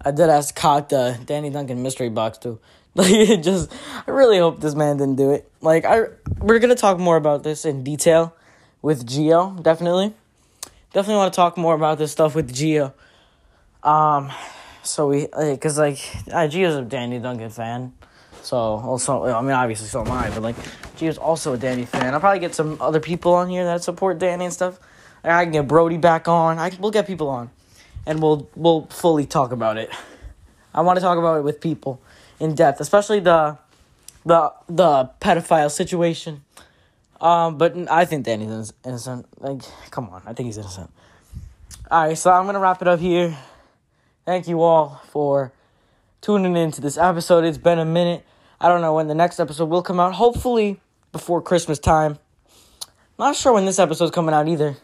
I 0.03 0.13
did 0.13 0.31
ask 0.31 0.55
the 0.55 1.19
Danny 1.27 1.51
Duncan 1.51 1.83
mystery 1.83 2.09
box 2.09 2.39
too. 2.39 2.59
Like 2.95 3.13
it 3.13 3.45
just 3.45 3.73
I 4.07 4.11
really 4.11 4.39
hope 4.39 4.61
this 4.61 4.75
man 4.75 4.97
didn't 4.97 5.15
do 5.15 5.31
it. 5.31 5.49
Like 5.61 5.85
I 5.85 6.07
we're 6.41 6.59
gonna 6.59 6.75
talk 6.75 6.99
more 6.99 7.17
about 7.17 7.45
this 7.45 7.65
in 7.65 7.85
detail 7.85 8.35
with 8.83 9.07
Gio, 9.07 9.63
definitely. 9.63 10.13
Definitely 10.93 11.15
want 11.15 11.33
to 11.33 11.37
talk 11.37 11.57
more 11.57 11.75
about 11.75 11.99
this 11.99 12.11
stuff 12.11 12.35
with 12.35 12.53
Gio. 12.53 12.93
Um 13.85 14.33
so 14.83 15.07
we 15.07 15.29
like 15.29 15.61
cause 15.61 15.79
like 15.79 15.99
uh, 16.33 16.49
Gio's 16.49 16.75
a 16.75 16.83
Danny 16.83 17.21
Duncan 17.21 17.51
fan. 17.51 17.93
So 18.43 18.57
also 18.57 19.25
I 19.25 19.41
mean 19.41 19.53
obviously 19.53 19.87
so 19.87 20.01
am 20.01 20.11
I, 20.11 20.29
but 20.31 20.43
like 20.43 20.57
Gio's 20.97 21.17
also 21.17 21.53
a 21.53 21.59
Danny 21.59 21.85
fan. 21.85 22.13
I'll 22.13 22.19
probably 22.19 22.41
get 22.41 22.57
some 22.57 22.77
other 22.81 23.01
people 23.01 23.35
on 23.35 23.49
here 23.49 23.65
that 23.67 23.85
support 23.85 24.19
Danny 24.19 24.47
and 24.47 24.53
stuff. 24.53 24.81
I 25.23 25.45
can 25.45 25.53
get 25.53 25.69
Brody 25.69 25.97
back 25.97 26.27
on. 26.27 26.59
I 26.59 26.73
we'll 26.81 26.91
get 26.91 27.07
people 27.07 27.29
on 27.29 27.51
and 28.05 28.21
we'll 28.21 28.51
we'll 28.57 28.87
fully 28.87 29.27
talk 29.27 29.53
about 29.53 29.77
it. 29.77 29.91
I 30.75 30.81
want 30.81 30.97
to 30.97 31.01
talk 31.01 31.19
about 31.19 31.39
it 31.39 31.43
with 31.43 31.61
people 31.61 32.01
in 32.41 32.55
depth, 32.55 32.81
especially 32.81 33.21
the 33.21 33.59
the 34.25 34.53
the 34.69 35.11
pedophile 35.21 35.71
situation. 35.71 36.43
Um, 37.21 37.59
but 37.59 37.77
I 37.91 38.07
think 38.07 38.25
Danny's 38.25 38.73
innocent. 38.85 39.27
Like, 39.39 39.61
come 39.91 40.09
on, 40.09 40.23
I 40.27 40.33
think 40.33 40.47
he's 40.47 40.59
innocent. 40.59 40.91
All 41.91 42.07
right, 42.07 42.19
so 42.19 42.31
I'm 42.31 42.47
gonna 42.47 42.59
wrap 42.59 42.83
it 42.83 42.89
up 42.89 42.99
here. 42.99 43.37
Thank 44.25 44.49
you 44.49 44.63
all 44.63 45.01
for 45.11 45.53
tuning 46.21 46.57
into 46.57 46.81
this 46.81 46.97
episode. 46.97 47.45
It's 47.45 47.59
been 47.59 47.79
a 47.79 47.85
minute. 47.85 48.25
I 48.61 48.69
don't 48.69 48.81
know 48.81 48.95
when 48.95 49.07
the 49.07 49.15
next 49.15 49.39
episode 49.41 49.67
will 49.67 49.83
come 49.83 50.01
out. 50.01 50.15
Hopefully 50.15 50.81
before 51.13 51.43
Christmas 51.43 51.79
time. 51.79 52.19
Not 53.19 53.37
sure 53.37 53.53
when 53.53 53.67
this 53.67 53.79
episode's 53.79 54.11
coming 54.11 54.35
out 54.35 54.49
either. 54.49 54.77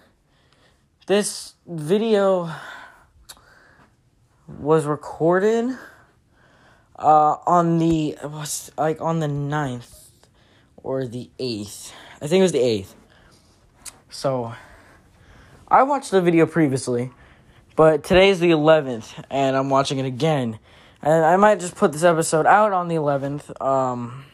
This 1.06 1.54
video 1.66 2.50
was 4.58 4.84
recorded 4.84 5.76
uh, 6.98 7.36
on 7.46 7.78
the 7.78 8.16
was 8.22 8.70
like 8.76 9.00
on 9.00 9.20
the 9.20 9.26
9th 9.26 10.08
or 10.82 11.06
the 11.06 11.30
8th. 11.38 11.92
I 12.20 12.26
think 12.26 12.40
it 12.40 12.42
was 12.42 12.52
the 12.52 12.58
8th. 12.58 12.94
So 14.10 14.54
I 15.68 15.82
watched 15.82 16.10
the 16.10 16.22
video 16.22 16.46
previously, 16.46 17.10
but 17.74 18.04
today's 18.04 18.40
the 18.40 18.50
11th 18.50 19.24
and 19.30 19.56
I'm 19.56 19.70
watching 19.70 19.98
it 19.98 20.06
again. 20.06 20.58
And 21.02 21.24
I 21.24 21.36
might 21.36 21.60
just 21.60 21.76
put 21.76 21.92
this 21.92 22.02
episode 22.02 22.46
out 22.46 22.72
on 22.72 22.88
the 22.88 22.96
11th. 22.96 23.60
Um 23.60 24.24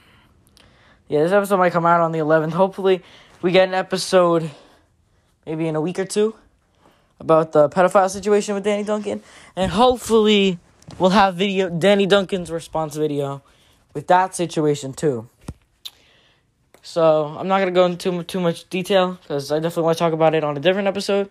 yeah, 1.08 1.22
this 1.24 1.32
episode 1.32 1.58
might 1.58 1.72
come 1.72 1.84
out 1.84 2.00
on 2.00 2.12
the 2.12 2.20
11th. 2.20 2.52
Hopefully, 2.52 3.02
we 3.42 3.50
get 3.50 3.68
an 3.68 3.74
episode 3.74 4.50
maybe 5.44 5.66
in 5.66 5.76
a 5.76 5.80
week 5.80 5.98
or 5.98 6.06
two 6.06 6.34
about 7.20 7.52
the 7.52 7.68
pedophile 7.68 8.08
situation 8.08 8.54
with 8.54 8.64
Danny 8.64 8.82
Duncan, 8.82 9.22
and 9.54 9.70
hopefully 9.70 10.58
we'll 10.98 11.10
have 11.10 11.34
video 11.36 11.68
Danny 11.68 12.06
Duncan's 12.06 12.50
response 12.50 12.96
video 12.96 13.42
with 13.94 14.06
that 14.08 14.34
situation 14.34 14.92
too. 14.92 15.28
So 16.82 17.26
I'm 17.38 17.48
not 17.48 17.60
gonna 17.60 17.70
go 17.70 17.86
into 17.86 18.22
too 18.24 18.40
much 18.40 18.68
detail 18.68 19.18
because 19.22 19.52
I 19.52 19.56
definitely 19.60 19.84
want 19.84 19.98
to 19.98 20.04
talk 20.04 20.12
about 20.12 20.34
it 20.34 20.42
on 20.42 20.56
a 20.56 20.60
different 20.60 20.88
episode. 20.88 21.30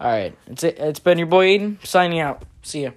All 0.00 0.10
right, 0.10 0.36
it's 0.46 0.64
it. 0.64 0.78
It's 0.78 1.00
been 1.00 1.18
your 1.18 1.26
boy 1.26 1.48
Aiden 1.48 1.84
signing 1.86 2.20
out. 2.20 2.42
See 2.62 2.84
ya. 2.84 2.90